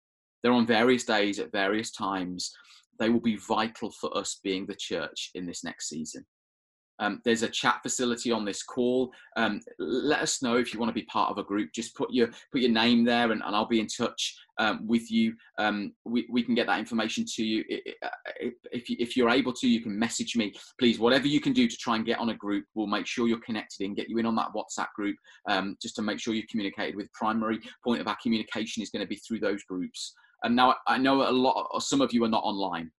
They're 0.41 0.51
on 0.51 0.67
various 0.67 1.03
days 1.05 1.39
at 1.39 1.51
various 1.51 1.91
times. 1.91 2.51
They 2.99 3.09
will 3.09 3.21
be 3.21 3.37
vital 3.37 3.91
for 3.91 4.15
us 4.17 4.39
being 4.43 4.65
the 4.65 4.75
church 4.75 5.31
in 5.35 5.45
this 5.45 5.63
next 5.63 5.89
season. 5.89 6.25
Um, 7.03 7.21
there's 7.25 7.43
a 7.43 7.49
chat 7.49 7.81
facility 7.83 8.31
on 8.31 8.45
this 8.45 8.63
call. 8.63 9.11
Um, 9.35 9.59
let 9.77 10.21
us 10.21 10.41
know 10.41 10.55
if 10.55 10.73
you 10.73 10.79
want 10.79 10.89
to 10.89 10.93
be 10.93 11.05
part 11.07 11.29
of 11.31 11.37
a 11.37 11.43
group. 11.43 11.71
Just 11.73 11.95
put 11.95 12.13
your 12.13 12.29
put 12.51 12.61
your 12.61 12.71
name 12.71 13.03
there, 13.03 13.31
and, 13.33 13.41
and 13.43 13.53
I'll 13.53 13.67
be 13.67 13.81
in 13.81 13.87
touch 13.87 14.37
um, 14.57 14.87
with 14.87 15.11
you. 15.11 15.35
Um, 15.57 15.93
we, 16.05 16.25
we 16.31 16.43
can 16.43 16.55
get 16.55 16.65
that 16.67 16.79
information 16.79 17.25
to 17.35 17.43
you. 17.43 17.65
If, 17.67 18.83
if 18.89 19.17
you're 19.17 19.29
able 19.29 19.51
to, 19.51 19.67
you 19.67 19.81
can 19.81 19.99
message 19.99 20.37
me. 20.37 20.53
Please, 20.79 20.97
whatever 20.97 21.27
you 21.27 21.41
can 21.41 21.51
do 21.51 21.67
to 21.67 21.77
try 21.77 21.97
and 21.97 22.05
get 22.05 22.19
on 22.19 22.29
a 22.29 22.35
group, 22.35 22.65
we'll 22.73 22.87
make 22.87 23.05
sure 23.05 23.27
you're 23.27 23.39
connected 23.39 23.85
and 23.85 23.97
get 23.97 24.09
you 24.09 24.17
in 24.17 24.25
on 24.25 24.35
that 24.35 24.53
WhatsApp 24.55 24.87
group, 24.95 25.17
um, 25.49 25.75
just 25.81 25.97
to 25.97 26.01
make 26.01 26.19
sure 26.19 26.33
you're 26.33 26.45
communicated 26.49 26.95
with. 26.95 27.11
Primary 27.11 27.59
point 27.83 27.99
of 27.99 28.07
our 28.07 28.17
communication 28.23 28.81
is 28.81 28.89
going 28.89 29.03
to 29.03 29.07
be 29.07 29.17
through 29.17 29.39
those 29.39 29.63
groups. 29.63 30.13
And 30.43 30.55
now 30.55 30.75
I 30.87 30.97
know 30.97 31.29
a 31.29 31.31
lot, 31.31 31.81
some 31.81 32.01
of 32.01 32.13
you 32.13 32.23
are 32.23 32.29
not 32.29 32.43
online 32.43 32.91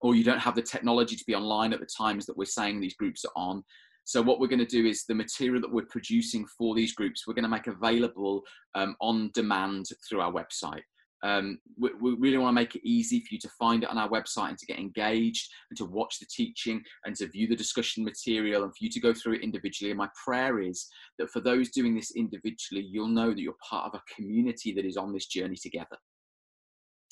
or 0.00 0.14
you 0.14 0.24
don't 0.24 0.38
have 0.38 0.54
the 0.54 0.62
technology 0.62 1.16
to 1.16 1.24
be 1.26 1.34
online 1.34 1.72
at 1.72 1.80
the 1.80 1.86
times 1.86 2.26
that 2.26 2.36
we're 2.36 2.44
saying 2.44 2.80
these 2.80 2.96
groups 2.96 3.24
are 3.24 3.32
on. 3.36 3.62
So 4.04 4.20
what 4.22 4.40
we're 4.40 4.48
going 4.48 4.58
to 4.58 4.66
do 4.66 4.86
is 4.86 5.04
the 5.04 5.14
material 5.14 5.60
that 5.60 5.72
we're 5.72 5.84
producing 5.84 6.46
for 6.58 6.74
these 6.74 6.94
groups, 6.94 7.26
we're 7.26 7.34
going 7.34 7.44
to 7.44 7.48
make 7.48 7.66
available 7.66 8.42
um, 8.74 8.96
on 9.00 9.30
demand 9.34 9.86
through 10.08 10.20
our 10.20 10.32
website. 10.32 10.82
Um, 11.22 11.58
we, 11.78 11.90
we, 12.00 12.14
really 12.14 12.38
want 12.38 12.48
to 12.48 12.60
make 12.60 12.74
it 12.74 12.80
easy 12.82 13.20
for 13.20 13.34
you 13.34 13.38
to 13.40 13.50
find 13.58 13.82
it 13.82 13.90
on 13.90 13.98
our 13.98 14.08
website 14.08 14.48
and 14.48 14.58
to 14.58 14.64
get 14.64 14.78
engaged 14.78 15.50
and 15.68 15.76
to 15.76 15.84
watch 15.84 16.18
the 16.18 16.26
teaching 16.34 16.82
and 17.04 17.14
to 17.16 17.28
view 17.28 17.46
the 17.46 17.54
discussion 17.54 18.02
material 18.04 18.64
and 18.64 18.72
for 18.72 18.82
you 18.82 18.88
to 18.88 19.00
go 19.00 19.12
through 19.12 19.34
it 19.34 19.42
individually. 19.42 19.90
And 19.90 19.98
my 19.98 20.08
prayer 20.24 20.60
is 20.60 20.88
that 21.18 21.30
for 21.30 21.40
those 21.40 21.68
doing 21.70 21.94
this 21.94 22.12
individually, 22.16 22.86
you'll 22.90 23.06
know 23.06 23.30
that 23.30 23.40
you're 23.40 23.52
part 23.68 23.92
of 23.92 24.00
a 24.00 24.14
community 24.14 24.72
that 24.72 24.86
is 24.86 24.96
on 24.96 25.12
this 25.12 25.26
journey 25.26 25.56
together. 25.56 25.98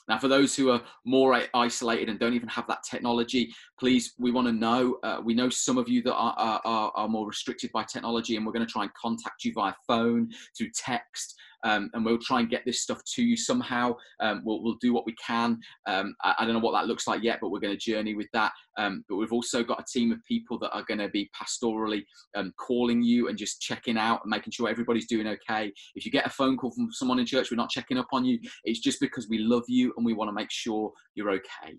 Now, 0.08 0.18
for 0.18 0.28
those 0.28 0.56
who 0.56 0.70
are 0.70 0.80
more 1.04 1.40
isolated 1.54 2.08
and 2.08 2.18
don't 2.18 2.34
even 2.34 2.48
have 2.48 2.66
that 2.68 2.82
technology, 2.82 3.54
please, 3.78 4.14
we 4.18 4.30
want 4.30 4.46
to 4.46 4.52
know. 4.52 4.98
Uh, 5.02 5.20
we 5.22 5.34
know 5.34 5.50
some 5.50 5.78
of 5.78 5.88
you 5.88 6.02
that 6.02 6.14
are, 6.14 6.60
are, 6.64 6.92
are 6.94 7.08
more 7.08 7.26
restricted 7.26 7.70
by 7.72 7.84
technology, 7.84 8.36
and 8.36 8.46
we're 8.46 8.52
going 8.52 8.66
to 8.66 8.72
try 8.72 8.82
and 8.82 8.94
contact 8.94 9.44
you 9.44 9.52
via 9.52 9.74
phone, 9.86 10.30
through 10.56 10.70
text, 10.74 11.36
um, 11.64 11.90
and 11.92 12.04
we'll 12.04 12.18
try 12.18 12.40
and 12.40 12.50
get 12.50 12.64
this 12.64 12.82
stuff 12.82 13.02
to 13.14 13.22
you 13.22 13.36
somehow. 13.36 13.96
Um, 14.20 14.42
we'll, 14.44 14.62
we'll 14.62 14.76
do 14.80 14.92
what 14.92 15.06
we 15.06 15.14
can. 15.14 15.58
Um, 15.86 16.14
I, 16.22 16.34
I, 16.38 16.44
don't 16.44 16.54
know 16.54 16.60
what 16.60 16.72
that 16.72 16.86
looks 16.86 17.06
like 17.06 17.22
yet, 17.22 17.38
but 17.40 17.50
we're 17.50 17.60
going 17.60 17.76
to 17.76 17.90
journey 17.90 18.14
with 18.14 18.28
that. 18.32 18.52
Um, 18.76 19.04
but 19.08 19.16
we've 19.16 19.32
also 19.32 19.62
got 19.64 19.80
a 19.80 19.84
team 19.92 20.12
of 20.12 20.18
people 20.24 20.58
that 20.60 20.70
are 20.70 20.84
going 20.84 20.98
to 20.98 21.08
be 21.08 21.30
pastorally 21.36 22.04
um, 22.34 22.52
calling 22.58 23.02
you 23.02 23.28
and 23.28 23.36
just 23.36 23.60
checking 23.60 23.98
out 23.98 24.20
and 24.22 24.30
making 24.30 24.52
sure 24.52 24.68
everybody's 24.68 25.06
doing 25.06 25.26
okay. 25.26 25.72
If 25.94 26.04
you 26.04 26.12
get 26.12 26.26
a 26.26 26.30
phone 26.30 26.56
call 26.56 26.70
from 26.70 26.92
someone 26.92 27.18
in 27.18 27.26
church, 27.26 27.50
we're 27.50 27.56
not 27.56 27.70
checking 27.70 27.98
up 27.98 28.08
on 28.12 28.24
you. 28.24 28.38
It's 28.64 28.80
just 28.80 29.00
because 29.00 29.28
we 29.28 29.38
love 29.38 29.64
you 29.68 29.92
and 29.96 30.06
we 30.06 30.14
want 30.14 30.28
to 30.28 30.32
make 30.32 30.50
sure 30.50 30.92
you're 31.14 31.30
okay. 31.30 31.78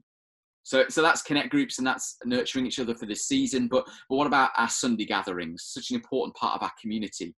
So, 0.63 0.85
so 0.87 1.01
that's 1.01 1.23
connect 1.23 1.49
groups 1.49 1.79
and 1.79 1.87
that's 1.87 2.17
nurturing 2.25 2.67
each 2.67 2.79
other 2.79 2.93
for 2.93 3.07
this 3.07 3.27
season. 3.27 3.67
But, 3.67 3.85
but 4.07 4.15
what 4.15 4.27
about 4.27 4.51
our 4.55 4.69
Sunday 4.69 5.05
gatherings? 5.05 5.63
Such 5.65 5.89
an 5.89 5.95
important 5.95 6.35
part 6.35 6.55
of 6.55 6.61
our 6.61 6.71
community. 6.79 7.33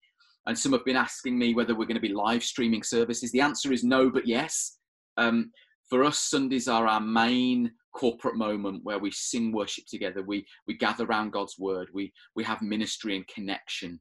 And 0.48 0.58
some 0.58 0.72
have 0.72 0.86
been 0.86 0.96
asking 0.96 1.38
me 1.38 1.54
whether 1.54 1.76
we're 1.76 1.86
going 1.86 1.96
to 1.96 2.02
be 2.02 2.14
live 2.14 2.44
streaming 2.44 2.84
services. 2.84 3.32
The 3.32 3.42
answer 3.42 3.72
is 3.72 3.84
no, 3.84 4.10
but 4.10 4.28
yes. 4.28 4.78
Um, 5.18 5.52
for 5.90 6.04
us, 6.04 6.20
Sundays 6.20 6.68
are 6.68 6.88
our 6.88 7.02
main 7.02 7.72
corporate 7.94 8.36
moment 8.36 8.82
where 8.84 9.00
we 9.00 9.12
sing 9.12 9.52
worship 9.52 9.86
together. 9.88 10.24
We 10.24 10.46
we 10.68 10.76
gather 10.76 11.06
around 11.06 11.32
God's 11.32 11.60
word. 11.60 11.90
We 11.94 12.14
we 12.36 12.44
have 12.44 12.62
ministry 12.62 13.16
and 13.16 13.28
connection. 13.28 14.00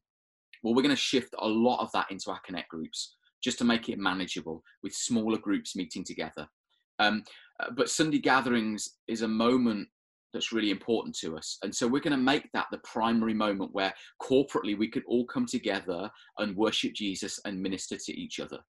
Well, 0.63 0.73
we're 0.73 0.83
going 0.83 0.95
to 0.95 1.01
shift 1.01 1.33
a 1.39 1.47
lot 1.47 1.81
of 1.81 1.91
that 1.93 2.09
into 2.09 2.31
our 2.31 2.39
connect 2.45 2.69
groups 2.69 3.15
just 3.43 3.57
to 3.57 3.65
make 3.65 3.89
it 3.89 3.97
manageable 3.97 4.63
with 4.83 4.93
smaller 4.93 5.37
groups 5.37 5.75
meeting 5.75 6.03
together. 6.03 6.47
Um, 6.99 7.23
uh, 7.59 7.71
but 7.75 7.89
Sunday 7.89 8.19
gatherings 8.19 8.97
is 9.07 9.23
a 9.23 9.27
moment 9.27 9.87
that's 10.33 10.51
really 10.51 10.71
important 10.71 11.15
to 11.17 11.37
us. 11.37 11.57
And 11.63 11.73
so 11.73 11.87
we're 11.87 11.99
going 11.99 12.11
to 12.11 12.17
make 12.17 12.49
that 12.53 12.67
the 12.71 12.79
primary 12.79 13.33
moment 13.33 13.73
where 13.73 13.93
corporately 14.21 14.77
we 14.77 14.89
could 14.89 15.03
all 15.07 15.25
come 15.25 15.45
together 15.45 16.09
and 16.37 16.55
worship 16.55 16.93
Jesus 16.93 17.39
and 17.45 17.61
minister 17.61 17.97
to 17.97 18.19
each 18.19 18.39
other. 18.39 18.59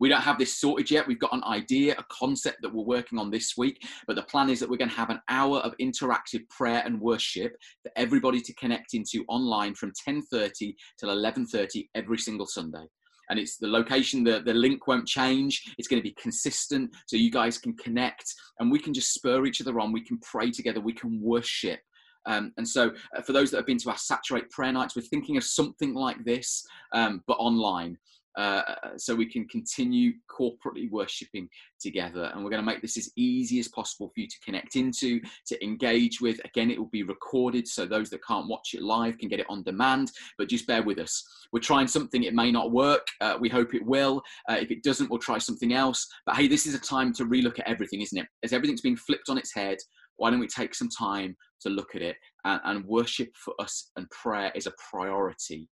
We 0.00 0.08
don't 0.08 0.22
have 0.22 0.38
this 0.38 0.58
sorted 0.58 0.90
yet. 0.90 1.06
We've 1.06 1.18
got 1.18 1.34
an 1.34 1.44
idea, 1.44 1.94
a 1.98 2.04
concept 2.10 2.62
that 2.62 2.74
we're 2.74 2.82
working 2.82 3.18
on 3.18 3.30
this 3.30 3.52
week, 3.58 3.86
but 4.06 4.16
the 4.16 4.22
plan 4.22 4.48
is 4.48 4.58
that 4.60 4.70
we're 4.70 4.78
going 4.78 4.88
to 4.88 4.96
have 4.96 5.10
an 5.10 5.20
hour 5.28 5.58
of 5.58 5.74
interactive 5.78 6.48
prayer 6.48 6.82
and 6.86 6.98
worship 6.98 7.54
for 7.82 7.92
everybody 7.96 8.40
to 8.40 8.54
connect 8.54 8.94
into 8.94 9.24
online 9.28 9.74
from 9.74 9.92
10:30 10.08 10.74
till 10.98 11.10
11:30 11.10 11.90
every 11.94 12.16
single 12.16 12.46
Sunday 12.46 12.86
and 13.30 13.38
it's 13.38 13.56
the 13.56 13.66
location 13.68 14.24
the, 14.24 14.42
the 14.44 14.52
link 14.52 14.86
won't 14.86 15.06
change. 15.06 15.74
It's 15.78 15.88
going 15.88 16.02
to 16.02 16.08
be 16.08 16.14
consistent 16.20 16.94
so 17.06 17.16
you 17.16 17.30
guys 17.30 17.56
can 17.58 17.76
connect 17.76 18.34
and 18.58 18.70
we 18.70 18.78
can 18.78 18.92
just 18.92 19.14
spur 19.14 19.46
each 19.46 19.60
other 19.60 19.80
on. 19.80 19.92
We 19.92 20.04
can 20.04 20.18
pray 20.18 20.50
together. 20.50 20.80
We 20.80 20.92
can 20.92 21.20
worship. 21.20 21.80
Um, 22.26 22.52
and 22.58 22.68
so, 22.68 22.92
uh, 23.16 23.22
for 23.22 23.32
those 23.32 23.50
that 23.50 23.56
have 23.56 23.66
been 23.66 23.78
to 23.78 23.90
our 23.90 23.96
Saturate 23.96 24.50
prayer 24.50 24.72
nights, 24.72 24.94
we're 24.94 25.02
thinking 25.02 25.38
of 25.38 25.44
something 25.44 25.94
like 25.94 26.22
this, 26.24 26.66
um, 26.92 27.22
but 27.26 27.34
online. 27.34 27.96
Uh, 28.36 28.62
so 28.96 29.14
we 29.14 29.26
can 29.26 29.46
continue 29.48 30.12
corporately 30.30 30.90
worshipping 30.90 31.48
together. 31.80 32.30
And 32.32 32.44
we're 32.44 32.50
going 32.50 32.62
to 32.62 32.66
make 32.66 32.80
this 32.80 32.96
as 32.96 33.10
easy 33.16 33.58
as 33.58 33.68
possible 33.68 34.08
for 34.08 34.20
you 34.20 34.28
to 34.28 34.36
connect 34.44 34.76
into, 34.76 35.20
to 35.46 35.64
engage 35.64 36.20
with. 36.20 36.40
Again, 36.44 36.70
it 36.70 36.78
will 36.78 36.86
be 36.86 37.02
recorded, 37.02 37.66
so 37.66 37.86
those 37.86 38.10
that 38.10 38.24
can't 38.24 38.48
watch 38.48 38.74
it 38.74 38.82
live 38.82 39.18
can 39.18 39.28
get 39.28 39.40
it 39.40 39.46
on 39.48 39.62
demand. 39.62 40.12
But 40.38 40.48
just 40.48 40.66
bear 40.66 40.82
with 40.82 40.98
us. 40.98 41.24
We're 41.52 41.60
trying 41.60 41.88
something, 41.88 42.22
it 42.22 42.34
may 42.34 42.52
not 42.52 42.72
work. 42.72 43.06
Uh, 43.20 43.36
we 43.40 43.48
hope 43.48 43.74
it 43.74 43.84
will. 43.84 44.22
Uh, 44.48 44.58
if 44.60 44.70
it 44.70 44.82
doesn't, 44.82 45.10
we'll 45.10 45.18
try 45.18 45.38
something 45.38 45.72
else. 45.72 46.06
But 46.26 46.36
hey, 46.36 46.46
this 46.46 46.66
is 46.66 46.74
a 46.74 46.80
time 46.80 47.12
to 47.14 47.24
relook 47.24 47.58
at 47.58 47.68
everything, 47.68 48.00
isn't 48.00 48.18
it? 48.18 48.26
As 48.44 48.52
everything's 48.52 48.80
being 48.80 48.96
flipped 48.96 49.28
on 49.28 49.38
its 49.38 49.54
head, 49.54 49.78
why 50.16 50.30
don't 50.30 50.40
we 50.40 50.46
take 50.46 50.74
some 50.74 50.88
time 50.88 51.34
to 51.62 51.70
look 51.70 51.94
at 51.94 52.02
it 52.02 52.16
and, 52.44 52.60
and 52.64 52.84
worship 52.84 53.30
for 53.34 53.54
us 53.58 53.90
and 53.96 54.08
prayer 54.10 54.52
is 54.54 54.66
a 54.66 54.72
priority 54.90 55.68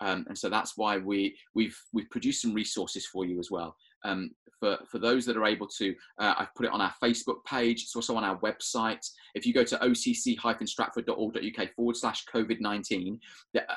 um, 0.00 0.24
and 0.28 0.36
so 0.38 0.48
that's 0.48 0.76
why 0.76 0.98
we 0.98 1.36
we've 1.54 1.78
we've 1.92 2.10
produced 2.10 2.42
some 2.42 2.54
resources 2.54 3.06
for 3.06 3.24
you 3.24 3.38
as 3.38 3.50
well. 3.50 3.76
Um, 4.04 4.30
for 4.60 4.78
for 4.90 4.98
those 4.98 5.24
that 5.26 5.36
are 5.36 5.46
able 5.46 5.68
to, 5.78 5.94
uh, 6.18 6.34
I've 6.38 6.54
put 6.54 6.66
it 6.66 6.72
on 6.72 6.80
our 6.80 6.92
Facebook 7.02 7.44
page. 7.46 7.82
It's 7.82 7.96
also 7.96 8.16
on 8.16 8.24
our 8.24 8.38
website. 8.38 9.06
If 9.34 9.46
you 9.46 9.52
go 9.52 9.64
to 9.64 9.76
occ-stratford.org.uk 9.76 11.74
forward 11.74 11.96
slash 11.96 12.24
COVID 12.32 12.60
nineteen, 12.60 13.20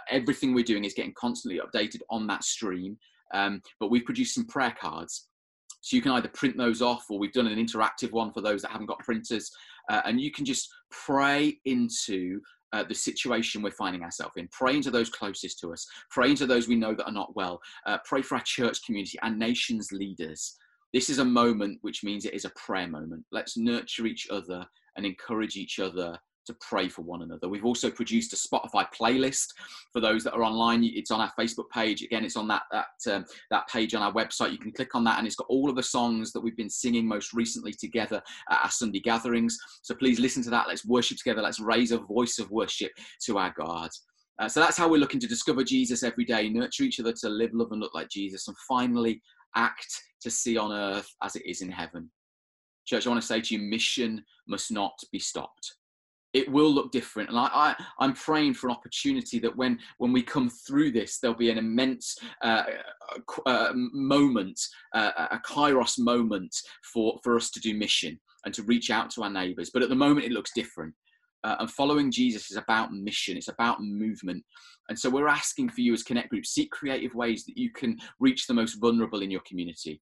everything 0.10 0.54
we're 0.54 0.64
doing 0.64 0.86
is 0.86 0.94
getting 0.94 1.14
constantly 1.16 1.60
updated 1.60 2.02
on 2.10 2.28
that 2.28 2.44
stream. 2.44 2.98
Um, 3.34 3.62
but 3.80 3.90
we've 3.92 4.06
produced 4.06 4.36
some 4.36 4.46
prayer 4.46 4.76
cards. 4.80 5.28
So 5.84 5.96
you 5.96 6.02
can 6.02 6.12
either 6.12 6.28
print 6.30 6.58
those 6.58 6.82
off, 6.82 7.06
or 7.10 7.18
we've 7.18 7.34
done 7.34 7.48
an 7.48 7.58
interactive 7.58 8.12
one 8.12 8.32
for 8.32 8.42
those 8.42 8.62
that 8.62 8.72
haven't 8.72 8.88
got 8.88 9.00
printers, 9.00 9.50
uh, 9.90 10.02
and 10.06 10.22
you 10.22 10.32
can 10.32 10.46
just 10.46 10.70
pray 10.92 11.58
into 11.66 12.40
uh, 12.74 12.84
the 12.84 12.96
situation 12.96 13.62
we're 13.62 13.72
finding 13.72 14.04
ourselves 14.04 14.36
in. 14.38 14.48
Praying 14.50 14.84
to 14.84 14.92
those 14.92 15.10
closest 15.10 15.60
to 15.60 15.74
us, 15.74 15.86
praying 16.10 16.36
to 16.38 16.46
those 16.46 16.68
we 16.68 16.76
know 16.76 16.94
that 16.94 17.06
are 17.06 17.12
not 17.12 17.36
well, 17.36 17.62
uh, 17.86 17.98
pray 18.06 18.22
for 18.22 18.36
our 18.36 18.44
church 18.44 18.84
community, 18.86 19.20
our 19.22 19.32
nation's 19.32 19.92
leaders. 19.92 20.56
This 20.94 21.10
is 21.10 21.20
a 21.20 21.26
moment 21.26 21.80
which 21.82 22.04
means 22.04 22.26
it 22.26 22.34
is 22.34 22.46
a 22.46 22.52
prayer 22.52 22.88
moment. 22.88 23.24
Let's 23.32 23.58
nurture 23.58 24.06
each 24.06 24.28
other 24.30 24.66
and 24.96 25.06
encourage 25.06 25.56
each 25.56 25.80
other 25.80 26.18
to 26.46 26.56
pray 26.60 26.90
for 26.90 27.02
one 27.02 27.22
another. 27.22 27.48
We've 27.48 27.66
also 27.66 27.90
produced 27.90 28.34
a 28.34 28.36
Spotify 28.36 28.88
playlist 28.98 29.48
for 29.92 30.00
those 30.00 30.24
that 30.24 30.34
are 30.34 30.44
online. 30.44 30.84
It's 30.84 31.12
on 31.12 31.22
our 31.22 31.32
Facebook 31.40 31.70
page. 31.74 32.02
Again, 32.04 32.26
it's 32.26 32.36
on 32.36 32.48
that 32.48 32.64
that 32.72 33.14
um, 33.14 33.26
that 33.50 33.68
page 33.68 33.94
on 33.94 34.02
our 34.02 34.14
website. 34.14 34.52
You 34.52 34.58
can 34.58 34.72
click 34.72 34.96
on 34.96 35.04
that, 35.06 35.18
and 35.18 35.28
it's 35.28 35.36
got 35.36 35.48
all 35.50 35.70
of 35.70 35.76
the 35.76 35.84
songs 35.84 36.32
that 36.34 36.42
we've 36.42 36.58
been 36.58 36.70
singing 36.70 37.08
most 37.08 37.34
recently 37.34 37.74
together 37.74 38.22
at 38.50 38.64
our 38.64 38.72
Sunday 38.72 39.00
gatherings. 39.00 39.58
So 39.82 39.96
please 39.96 40.20
listen 40.20 40.44
to 40.44 40.50
that. 40.52 40.68
Let's 40.68 40.86
worship 40.86 41.18
together. 41.18 41.42
Let's 41.42 41.60
raise 41.60 41.92
a 41.92 42.00
voice 42.00 42.40
of 42.40 42.50
worship 42.52 42.92
to 43.26 43.38
our 43.38 43.54
God. 43.58 43.90
Uh, 44.40 44.50
so 44.50 44.60
that's 44.60 44.78
how 44.78 44.90
we're 44.90 44.98
looking 44.98 45.20
to 45.20 45.28
discover 45.28 45.64
Jesus 45.64 46.02
every 46.02 46.26
day, 46.26 46.50
nurture 46.50 46.84
each 46.84 47.00
other 47.00 47.14
to 47.14 47.30
live, 47.30 47.52
love, 47.54 47.72
and 47.72 47.80
look 47.80 47.94
like 47.94 48.10
Jesus, 48.10 48.48
and 48.48 48.58
finally 48.68 49.22
act 49.56 49.88
to 50.22 50.32
see 50.32 50.58
on 50.58 50.72
earth 50.72 51.08
as 51.22 51.36
it 51.36 51.44
is 51.46 51.62
in 51.62 51.70
heaven. 51.70 52.10
Church, 52.88 53.06
I 53.06 53.10
want 53.10 53.22
to 53.22 53.28
say 53.28 53.40
to 53.40 53.56
you, 53.56 53.62
mission 53.62 54.24
must 54.48 54.72
not 54.72 54.94
be 55.12 55.20
stopped 55.20 55.76
it 56.34 56.50
will 56.50 56.72
look 56.74 56.92
different. 56.92 57.30
And 57.30 57.38
I, 57.38 57.76
I 58.00 58.06
am 58.06 58.14
praying 58.14 58.54
for 58.54 58.68
an 58.68 58.76
opportunity 58.76 59.40
that 59.40 59.56
when 59.56 59.80
when 59.98 60.14
we 60.14 60.22
come 60.22 60.50
through 60.50 60.92
this 60.92 61.20
there'll 61.20 61.36
be 61.36 61.50
an 61.50 61.58
immense 61.58 62.18
uh, 62.42 62.64
uh, 63.12 63.40
uh, 63.46 63.72
moment 63.74 64.60
uh, 64.94 65.28
a 65.32 65.40
kairos 65.40 66.00
moment 66.00 66.56
for 66.94 67.20
for 67.24 67.36
us 67.36 67.50
to 67.52 67.60
do 67.60 67.74
mission 67.74 68.20
and 68.46 68.54
to 68.54 68.64
reach 68.64 68.90
out 68.90 69.10
to 69.12 69.24
our 69.24 69.30
neighbors. 69.30 69.70
But 69.74 69.84
at 69.84 69.90
the 69.90 69.96
moment 69.96 70.26
it 70.26 70.32
looks 70.32 70.52
different. 70.54 70.94
Uh, 71.44 71.56
and 71.60 71.72
following 71.72 72.12
jesus 72.12 72.52
is 72.52 72.58
about 72.58 72.94
mission. 72.94 73.36
It's 73.36 73.48
about 73.48 73.82
movement. 73.82 74.44
And 74.90 75.00
so 75.00 75.10
we're 75.10 75.28
asking 75.28 75.70
for 75.70 75.82
you 75.82 75.94
as 75.94 76.04
connect 76.04 76.30
group 76.30 76.46
seek 76.46 76.70
creative 76.72 77.16
ways 77.16 77.46
that 77.46 77.58
you 77.58 77.72
can 77.72 77.98
reach 78.20 78.46
the 78.46 78.54
most 78.54 78.76
vulnerable 78.76 79.22
in 79.22 79.32
your 79.32 79.42
community 79.42 80.02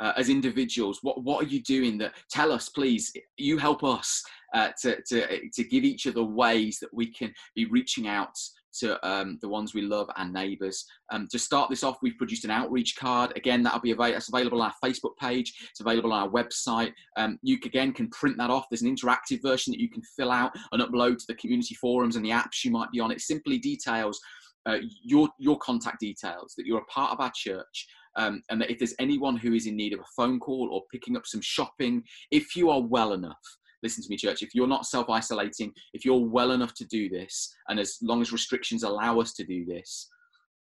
uh, 0.00 0.12
as 0.16 0.28
individuals 0.28 0.98
what 1.02 1.22
what 1.22 1.44
are 1.44 1.48
you 1.48 1.62
doing 1.62 1.98
that 1.98 2.12
tell 2.30 2.52
us 2.52 2.68
please 2.68 3.12
you 3.36 3.58
help 3.58 3.82
us 3.84 4.22
uh, 4.54 4.70
to, 4.80 4.96
to 5.02 5.48
to 5.50 5.64
give 5.64 5.84
each 5.84 6.06
other 6.06 6.24
ways 6.24 6.78
that 6.80 6.92
we 6.92 7.12
can 7.12 7.32
be 7.54 7.66
reaching 7.66 8.08
out 8.08 8.34
to 8.78 9.08
um, 9.08 9.38
the 9.40 9.48
ones 9.48 9.74
we 9.74 9.82
love 9.82 10.08
and 10.16 10.32
neighbours. 10.32 10.84
Um, 11.10 11.26
to 11.30 11.38
start 11.38 11.70
this 11.70 11.82
off, 11.82 11.98
we've 12.02 12.16
produced 12.16 12.44
an 12.44 12.50
outreach 12.50 12.96
card. 12.96 13.32
Again, 13.36 13.62
that'll 13.62 13.80
be 13.80 13.92
available. 13.92 14.16
It's 14.16 14.28
available 14.28 14.62
on 14.62 14.70
our 14.70 14.90
Facebook 14.90 15.16
page. 15.20 15.52
It's 15.70 15.80
available 15.80 16.12
on 16.12 16.22
our 16.22 16.28
website. 16.28 16.92
Um, 17.16 17.38
you 17.42 17.58
again 17.64 17.92
can 17.92 18.08
print 18.10 18.36
that 18.38 18.50
off. 18.50 18.66
There's 18.70 18.82
an 18.82 18.94
interactive 18.94 19.42
version 19.42 19.72
that 19.72 19.80
you 19.80 19.90
can 19.90 20.02
fill 20.16 20.30
out 20.30 20.52
and 20.72 20.82
upload 20.82 21.18
to 21.18 21.24
the 21.28 21.34
community 21.34 21.74
forums 21.74 22.16
and 22.16 22.24
the 22.24 22.30
apps 22.30 22.64
you 22.64 22.70
might 22.70 22.90
be 22.90 23.00
on. 23.00 23.10
It 23.10 23.20
simply 23.20 23.58
details 23.58 24.20
uh, 24.66 24.78
your 25.02 25.28
your 25.38 25.58
contact 25.58 26.00
details 26.00 26.54
that 26.56 26.66
you're 26.66 26.80
a 26.80 26.84
part 26.84 27.12
of 27.12 27.20
our 27.20 27.32
church 27.34 27.86
um, 28.18 28.42
and 28.50 28.60
that 28.60 28.70
if 28.70 28.78
there's 28.78 28.94
anyone 28.98 29.36
who 29.36 29.54
is 29.54 29.66
in 29.66 29.76
need 29.76 29.94
of 29.94 30.00
a 30.00 30.12
phone 30.16 30.40
call 30.40 30.68
or 30.72 30.82
picking 30.92 31.16
up 31.16 31.24
some 31.24 31.40
shopping, 31.40 32.02
if 32.32 32.56
you 32.56 32.68
are 32.68 32.80
well 32.80 33.12
enough, 33.12 33.38
listen 33.82 34.02
to 34.02 34.10
me, 34.10 34.16
church, 34.16 34.42
if 34.42 34.54
you're 34.54 34.66
not 34.66 34.86
self 34.86 35.08
isolating, 35.08 35.72
if 35.94 36.04
you're 36.04 36.26
well 36.26 36.50
enough 36.50 36.74
to 36.74 36.84
do 36.86 37.08
this, 37.08 37.54
and 37.68 37.78
as 37.78 37.96
long 38.02 38.20
as 38.20 38.32
restrictions 38.32 38.82
allow 38.82 39.20
us 39.20 39.32
to 39.34 39.44
do 39.44 39.64
this, 39.64 40.08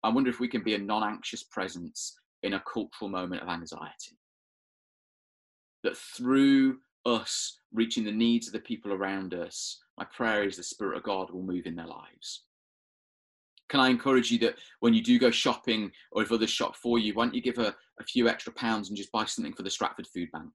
I 0.02 0.08
wonder 0.08 0.28
if 0.28 0.40
we 0.40 0.48
can 0.48 0.64
be 0.64 0.74
a 0.74 0.78
non 0.78 1.04
anxious 1.04 1.44
presence 1.44 2.16
in 2.42 2.54
a 2.54 2.62
cultural 2.70 3.08
moment 3.08 3.42
of 3.42 3.48
anxiety. 3.48 4.18
That 5.84 5.96
through 5.96 6.78
us 7.06 7.60
reaching 7.72 8.04
the 8.04 8.12
needs 8.12 8.48
of 8.48 8.52
the 8.52 8.60
people 8.60 8.92
around 8.92 9.32
us, 9.32 9.78
my 9.96 10.06
prayer 10.12 10.42
is 10.44 10.56
the 10.56 10.62
Spirit 10.64 10.96
of 10.96 11.04
God 11.04 11.30
will 11.30 11.42
move 11.42 11.66
in 11.66 11.76
their 11.76 11.86
lives 11.86 12.42
can 13.68 13.80
I 13.80 13.88
encourage 13.88 14.30
you 14.30 14.38
that 14.40 14.56
when 14.80 14.94
you 14.94 15.02
do 15.02 15.18
go 15.18 15.30
shopping 15.30 15.90
or 16.12 16.22
if 16.22 16.32
others 16.32 16.50
shop 16.50 16.76
for 16.76 16.98
you, 16.98 17.14
why 17.14 17.24
don't 17.24 17.34
you 17.34 17.42
give 17.42 17.58
a, 17.58 17.74
a 18.00 18.04
few 18.04 18.28
extra 18.28 18.52
pounds 18.52 18.88
and 18.88 18.96
just 18.96 19.12
buy 19.12 19.24
something 19.24 19.54
for 19.54 19.62
the 19.62 19.70
Stratford 19.70 20.06
Food 20.06 20.28
Bank? 20.32 20.50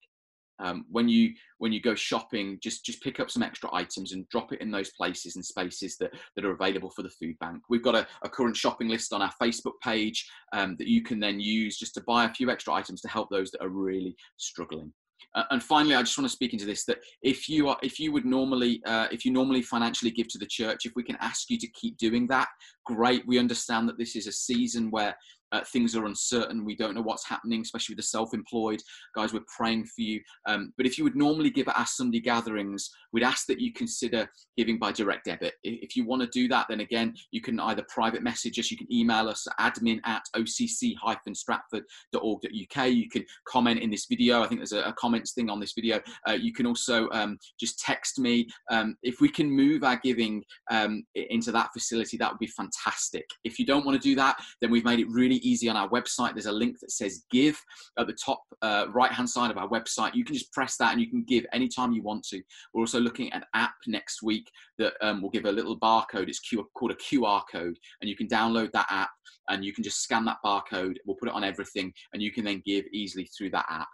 Um, 0.61 0.85
when 0.89 1.07
you 1.07 1.33
when 1.59 1.71
you 1.71 1.81
go 1.81 1.95
shopping, 1.95 2.59
just 2.61 2.83
just 2.83 3.01
pick 3.01 3.21
up 3.21 3.31
some 3.31 3.43
extra 3.43 3.73
items 3.73 4.11
and 4.11 4.27
drop 4.27 4.51
it 4.51 4.59
in 4.59 4.71
those 4.71 4.91
places 4.91 5.37
and 5.37 5.45
spaces 5.45 5.95
that, 5.97 6.13
that 6.35 6.43
are 6.43 6.51
available 6.51 6.89
for 6.89 7.01
the 7.01 7.09
food 7.09 7.39
bank. 7.39 7.61
We've 7.69 7.83
got 7.83 7.95
a, 7.95 8.05
a 8.23 8.29
current 8.29 8.57
shopping 8.57 8.89
list 8.89 9.13
on 9.13 9.21
our 9.21 9.31
Facebook 9.41 9.79
page 9.81 10.29
um, 10.51 10.75
that 10.77 10.87
you 10.87 11.01
can 11.01 11.19
then 11.19 11.39
use 11.39 11.77
just 11.77 11.93
to 11.93 12.01
buy 12.01 12.25
a 12.25 12.33
few 12.33 12.49
extra 12.49 12.73
items 12.73 12.99
to 13.01 13.07
help 13.07 13.29
those 13.29 13.51
that 13.51 13.63
are 13.63 13.69
really 13.69 14.17
struggling. 14.35 14.91
Uh, 15.35 15.43
and 15.51 15.63
finally, 15.63 15.95
I 15.95 16.01
just 16.01 16.17
want 16.17 16.29
to 16.29 16.33
speak 16.33 16.53
into 16.53 16.65
this 16.65 16.85
that 16.85 16.99
if 17.21 17.47
you 17.47 17.69
are, 17.69 17.77
if 17.81 17.99
you 17.99 18.11
would 18.11 18.25
normally, 18.25 18.81
uh, 18.85 19.07
if 19.11 19.25
you 19.25 19.31
normally 19.31 19.61
financially 19.61 20.11
give 20.11 20.27
to 20.29 20.37
the 20.37 20.45
church, 20.45 20.85
if 20.85 20.93
we 20.95 21.03
can 21.03 21.17
ask 21.21 21.49
you 21.49 21.57
to 21.57 21.67
keep 21.67 21.97
doing 21.97 22.27
that, 22.27 22.47
great. 22.85 23.25
We 23.27 23.39
understand 23.39 23.87
that 23.89 23.97
this 23.97 24.15
is 24.15 24.27
a 24.27 24.31
season 24.31 24.91
where 24.91 25.15
uh, 25.51 25.61
things 25.71 25.95
are 25.95 26.05
uncertain. 26.05 26.65
We 26.65 26.75
don't 26.75 26.95
know 26.95 27.01
what's 27.01 27.27
happening, 27.27 27.61
especially 27.61 27.93
with 27.93 28.03
the 28.03 28.07
self 28.07 28.33
employed. 28.33 28.81
Guys, 29.15 29.33
we're 29.33 29.41
praying 29.55 29.85
for 29.85 30.01
you. 30.01 30.21
Um, 30.47 30.73
but 30.77 30.85
if 30.85 30.97
you 30.97 31.03
would 31.03 31.15
normally 31.15 31.49
give 31.49 31.67
at 31.67 31.77
our 31.77 31.85
Sunday 31.85 32.19
gatherings, 32.19 32.89
we'd 33.11 33.23
ask 33.23 33.47
that 33.47 33.59
you 33.59 33.73
consider 33.73 34.29
giving 34.57 34.77
by 34.77 34.91
direct 34.91 35.25
debit. 35.25 35.55
If 35.63 35.95
you 35.95 36.05
want 36.05 36.21
to 36.21 36.27
do 36.27 36.47
that, 36.49 36.67
then 36.69 36.81
again, 36.81 37.15
you 37.31 37.41
can 37.41 37.59
either 37.59 37.83
private 37.89 38.21
message 38.21 38.59
us, 38.59 38.69
you 38.71 38.77
can 38.77 38.93
email 38.93 39.27
us 39.29 39.47
admin 39.59 39.99
at 40.05 40.21
occ-stratford.org.uk. 40.35 42.89
You 42.89 43.09
can 43.09 43.25
comment 43.47 43.81
in 43.81 43.89
this 43.89 44.05
video. 44.05 44.43
I 44.43 44.47
think 44.47 44.59
there's 44.59 44.73
a, 44.73 44.83
a 44.83 44.93
comments 44.93 45.33
thing 45.33 45.49
on 45.49 45.59
this 45.59 45.73
video. 45.73 45.99
Uh, 46.27 46.33
you 46.33 46.53
can 46.53 46.67
also 46.67 47.09
um, 47.11 47.39
just 47.59 47.79
text 47.79 48.19
me. 48.19 48.47
Um, 48.69 48.95
if 49.01 49.21
we 49.21 49.29
can 49.29 49.49
move 49.49 49.83
our 49.83 49.99
giving 50.03 50.43
um, 50.69 51.03
into 51.15 51.51
that 51.51 51.71
facility, 51.73 52.15
that 52.17 52.31
would 52.31 52.39
be 52.39 52.47
fantastic. 52.47 53.25
If 53.43 53.59
you 53.59 53.65
don't 53.65 53.85
want 53.85 54.01
to 54.01 54.07
do 54.07 54.15
that, 54.15 54.37
then 54.61 54.71
we've 54.71 54.85
made 54.85 54.99
it 54.99 55.09
really 55.09 55.38
easy 55.47 55.69
on 55.69 55.75
our 55.75 55.89
website. 55.89 56.33
There's 56.33 56.45
a 56.45 56.51
link 56.51 56.79
that 56.79 56.91
says 56.91 57.23
give 57.31 57.59
at 57.97 58.07
the 58.07 58.13
top 58.13 58.43
uh, 58.61 58.85
right 58.93 59.11
hand 59.11 59.29
side 59.29 59.51
of 59.51 59.57
our 59.57 59.67
website. 59.67 60.15
You 60.15 60.23
can 60.23 60.35
just 60.35 60.51
press 60.51 60.77
that 60.77 60.91
and 60.91 61.01
you 61.01 61.09
can 61.09 61.23
give 61.23 61.45
anytime 61.53 61.91
you 61.91 62.03
want 62.03 62.23
to. 62.29 62.41
We're 62.73 62.81
also 62.81 62.99
looking 62.99 63.31
at 63.31 63.41
an 63.41 63.47
app 63.53 63.75
next 63.87 64.21
week 64.21 64.49
that 64.77 64.93
um, 65.01 65.21
will 65.21 65.29
give 65.29 65.45
a 65.45 65.51
little 65.51 65.79
barcode. 65.79 66.29
It's 66.29 66.39
Q- 66.39 66.69
called 66.75 66.91
a 66.91 66.95
QR 66.95 67.41
code, 67.51 67.77
and 68.01 68.09
you 68.09 68.15
can 68.15 68.27
download 68.27 68.71
that 68.71 68.87
app 68.89 69.11
and 69.49 69.65
you 69.65 69.73
can 69.73 69.83
just 69.83 70.01
scan 70.01 70.25
that 70.25 70.37
barcode. 70.45 70.95
We'll 71.05 71.17
put 71.17 71.29
it 71.29 71.35
on 71.35 71.43
everything, 71.43 71.93
and 72.13 72.21
you 72.21 72.31
can 72.31 72.45
then 72.45 72.61
give 72.65 72.85
easily 72.93 73.29
through 73.37 73.51
that 73.51 73.65
app. 73.69 73.87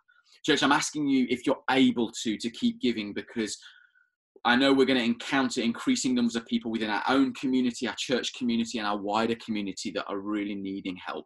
Church, 0.46 0.62
I'm 0.62 0.72
asking 0.72 1.08
you 1.08 1.26
if 1.30 1.46
you're 1.46 1.64
able 1.72 2.12
to 2.24 2.38
to 2.38 2.50
keep 2.50 2.80
giving 2.82 3.14
because 3.14 3.58
I 4.46 4.56
know 4.56 4.72
we're 4.72 4.86
going 4.86 5.00
to 5.00 5.04
encounter 5.04 5.62
increasing 5.62 6.14
numbers 6.14 6.36
of 6.36 6.46
people 6.46 6.70
within 6.70 6.92
our 6.92 7.02
own 7.08 7.34
community, 7.34 7.88
our 7.88 7.96
church 7.98 8.36
community, 8.36 8.78
and 8.78 8.88
our 8.88 8.98
wider 8.98 9.36
community 9.44 9.90
that 9.92 10.06
are 10.06 10.20
really 10.20 10.54
needing 10.54 10.96
help. 11.04 11.26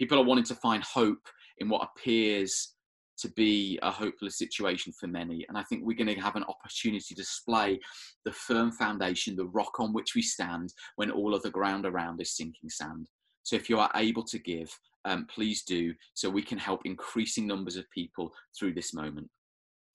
People 0.00 0.18
are 0.18 0.24
wanting 0.24 0.44
to 0.44 0.54
find 0.54 0.82
hope 0.82 1.28
in 1.58 1.68
what 1.68 1.86
appears 1.86 2.72
to 3.18 3.28
be 3.36 3.78
a 3.82 3.90
hopeless 3.90 4.38
situation 4.38 4.94
for 4.98 5.08
many. 5.08 5.44
And 5.46 5.58
I 5.58 5.62
think 5.64 5.82
we're 5.84 5.94
going 5.94 6.14
to 6.14 6.22
have 6.22 6.36
an 6.36 6.44
opportunity 6.44 7.04
to 7.08 7.14
display 7.14 7.78
the 8.24 8.32
firm 8.32 8.72
foundation, 8.72 9.36
the 9.36 9.44
rock 9.44 9.78
on 9.78 9.92
which 9.92 10.14
we 10.14 10.22
stand 10.22 10.72
when 10.96 11.10
all 11.10 11.34
of 11.34 11.42
the 11.42 11.50
ground 11.50 11.84
around 11.84 12.18
is 12.22 12.34
sinking 12.34 12.70
sand. 12.70 13.08
So 13.42 13.56
if 13.56 13.68
you 13.68 13.78
are 13.78 13.90
able 13.94 14.24
to 14.24 14.38
give, 14.38 14.74
um, 15.04 15.26
please 15.26 15.64
do 15.64 15.92
so 16.14 16.30
we 16.30 16.40
can 16.40 16.56
help 16.56 16.80
increasing 16.86 17.46
numbers 17.46 17.76
of 17.76 17.84
people 17.90 18.32
through 18.58 18.72
this 18.72 18.94
moment. 18.94 19.28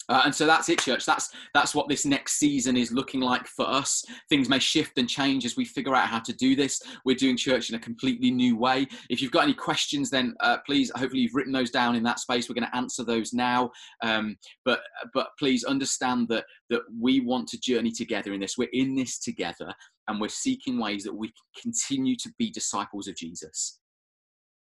Uh, 0.07 0.21
and 0.25 0.35
so 0.35 0.45
that's 0.45 0.69
it, 0.69 0.79
church. 0.79 1.05
That's 1.05 1.29
that's 1.53 1.73
what 1.73 1.89
this 1.89 2.05
next 2.05 2.33
season 2.33 2.77
is 2.77 2.91
looking 2.91 3.21
like 3.21 3.47
for 3.47 3.67
us. 3.67 4.03
Things 4.29 4.49
may 4.49 4.59
shift 4.59 4.97
and 4.97 5.09
change 5.09 5.45
as 5.45 5.57
we 5.57 5.65
figure 5.65 5.95
out 5.95 6.07
how 6.07 6.19
to 6.19 6.33
do 6.33 6.55
this. 6.55 6.81
We're 7.05 7.15
doing 7.15 7.37
church 7.37 7.69
in 7.69 7.75
a 7.75 7.79
completely 7.79 8.31
new 8.31 8.55
way. 8.55 8.87
If 9.09 9.21
you've 9.21 9.31
got 9.31 9.43
any 9.43 9.53
questions, 9.53 10.09
then 10.09 10.35
uh, 10.41 10.57
please, 10.65 10.91
hopefully, 10.95 11.21
you've 11.21 11.35
written 11.35 11.53
those 11.53 11.71
down 11.71 11.95
in 11.95 12.03
that 12.03 12.19
space. 12.19 12.47
We're 12.47 12.55
going 12.55 12.69
to 12.69 12.75
answer 12.75 13.03
those 13.03 13.33
now. 13.33 13.71
Um, 14.03 14.37
but 14.63 14.81
but 15.13 15.29
please 15.39 15.63
understand 15.63 16.27
that 16.29 16.45
that 16.69 16.81
we 16.99 17.21
want 17.21 17.47
to 17.49 17.59
journey 17.59 17.91
together 17.91 18.33
in 18.33 18.39
this. 18.39 18.57
We're 18.57 18.69
in 18.73 18.95
this 18.95 19.19
together, 19.19 19.73
and 20.07 20.21
we're 20.21 20.29
seeking 20.29 20.79
ways 20.79 21.03
that 21.03 21.15
we 21.15 21.27
can 21.27 21.71
continue 21.71 22.15
to 22.17 22.31
be 22.37 22.51
disciples 22.51 23.07
of 23.07 23.15
Jesus, 23.15 23.79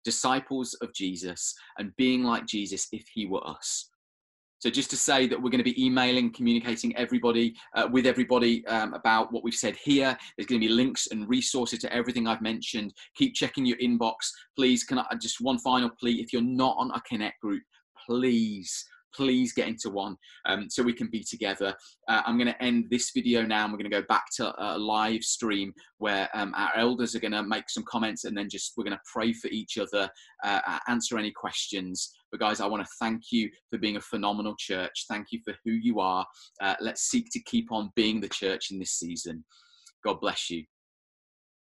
disciples 0.03 0.75
of 0.81 0.93
Jesus, 0.93 1.55
and 1.77 1.95
being 1.97 2.23
like 2.23 2.45
Jesus 2.45 2.87
if 2.91 3.05
He 3.13 3.25
were 3.25 3.45
us. 3.47 3.90
So 4.61 4.69
just 4.69 4.91
to 4.91 4.95
say 4.95 5.25
that 5.25 5.41
we're 5.41 5.49
going 5.49 5.63
to 5.63 5.63
be 5.63 5.83
emailing, 5.83 6.31
communicating 6.31 6.95
everybody 6.95 7.55
uh, 7.75 7.89
with 7.91 8.05
everybody 8.05 8.65
um, 8.67 8.93
about 8.93 9.33
what 9.33 9.43
we've 9.43 9.55
said 9.55 9.75
here. 9.75 10.15
There's 10.37 10.45
going 10.45 10.61
to 10.61 10.67
be 10.67 10.71
links 10.71 11.07
and 11.09 11.27
resources 11.27 11.79
to 11.79 11.91
everything 11.91 12.27
I've 12.27 12.43
mentioned. 12.43 12.93
Keep 13.15 13.33
checking 13.33 13.65
your 13.65 13.77
inbox, 13.77 14.13
please. 14.55 14.83
Can 14.83 14.99
I 14.99 15.05
just 15.19 15.41
one 15.41 15.57
final 15.57 15.89
plea? 15.99 16.21
If 16.21 16.31
you're 16.31 16.43
not 16.43 16.75
on 16.77 16.91
a 16.91 17.01
Connect 17.09 17.39
group, 17.41 17.63
please 18.05 18.85
please 19.13 19.53
get 19.53 19.67
into 19.67 19.89
one 19.89 20.15
um, 20.45 20.67
so 20.69 20.83
we 20.83 20.93
can 20.93 21.07
be 21.07 21.23
together. 21.23 21.75
Uh, 22.07 22.21
I'm 22.25 22.37
going 22.37 22.51
to 22.51 22.63
end 22.63 22.85
this 22.89 23.11
video 23.13 23.43
now 23.43 23.63
and 23.63 23.73
we're 23.73 23.79
going 23.79 23.91
to 23.91 24.01
go 24.01 24.07
back 24.07 24.25
to 24.37 24.53
a 24.57 24.77
live 24.77 25.23
stream 25.23 25.73
where 25.97 26.29
um, 26.33 26.53
our 26.55 26.71
elders 26.75 27.15
are 27.15 27.19
going 27.19 27.31
to 27.31 27.43
make 27.43 27.69
some 27.69 27.83
comments 27.87 28.25
and 28.25 28.37
then 28.37 28.49
just 28.49 28.73
we're 28.77 28.83
going 28.83 28.95
to 28.95 29.01
pray 29.11 29.33
for 29.33 29.47
each 29.47 29.77
other, 29.77 30.09
uh, 30.43 30.79
answer 30.87 31.17
any 31.17 31.31
questions. 31.31 32.11
But 32.31 32.39
guys, 32.39 32.61
I 32.61 32.67
want 32.67 32.83
to 32.83 32.91
thank 32.99 33.31
you 33.31 33.49
for 33.69 33.77
being 33.77 33.97
a 33.97 34.01
phenomenal 34.01 34.55
church. 34.57 35.05
Thank 35.09 35.27
you 35.31 35.39
for 35.43 35.53
who 35.65 35.71
you 35.71 35.99
are. 35.99 36.25
Uh, 36.61 36.75
let's 36.79 37.03
seek 37.03 37.27
to 37.31 37.43
keep 37.43 37.71
on 37.71 37.91
being 37.95 38.21
the 38.21 38.29
church 38.29 38.71
in 38.71 38.79
this 38.79 38.93
season. 38.93 39.43
God 40.03 40.19
bless 40.19 40.49
you. 40.49 40.63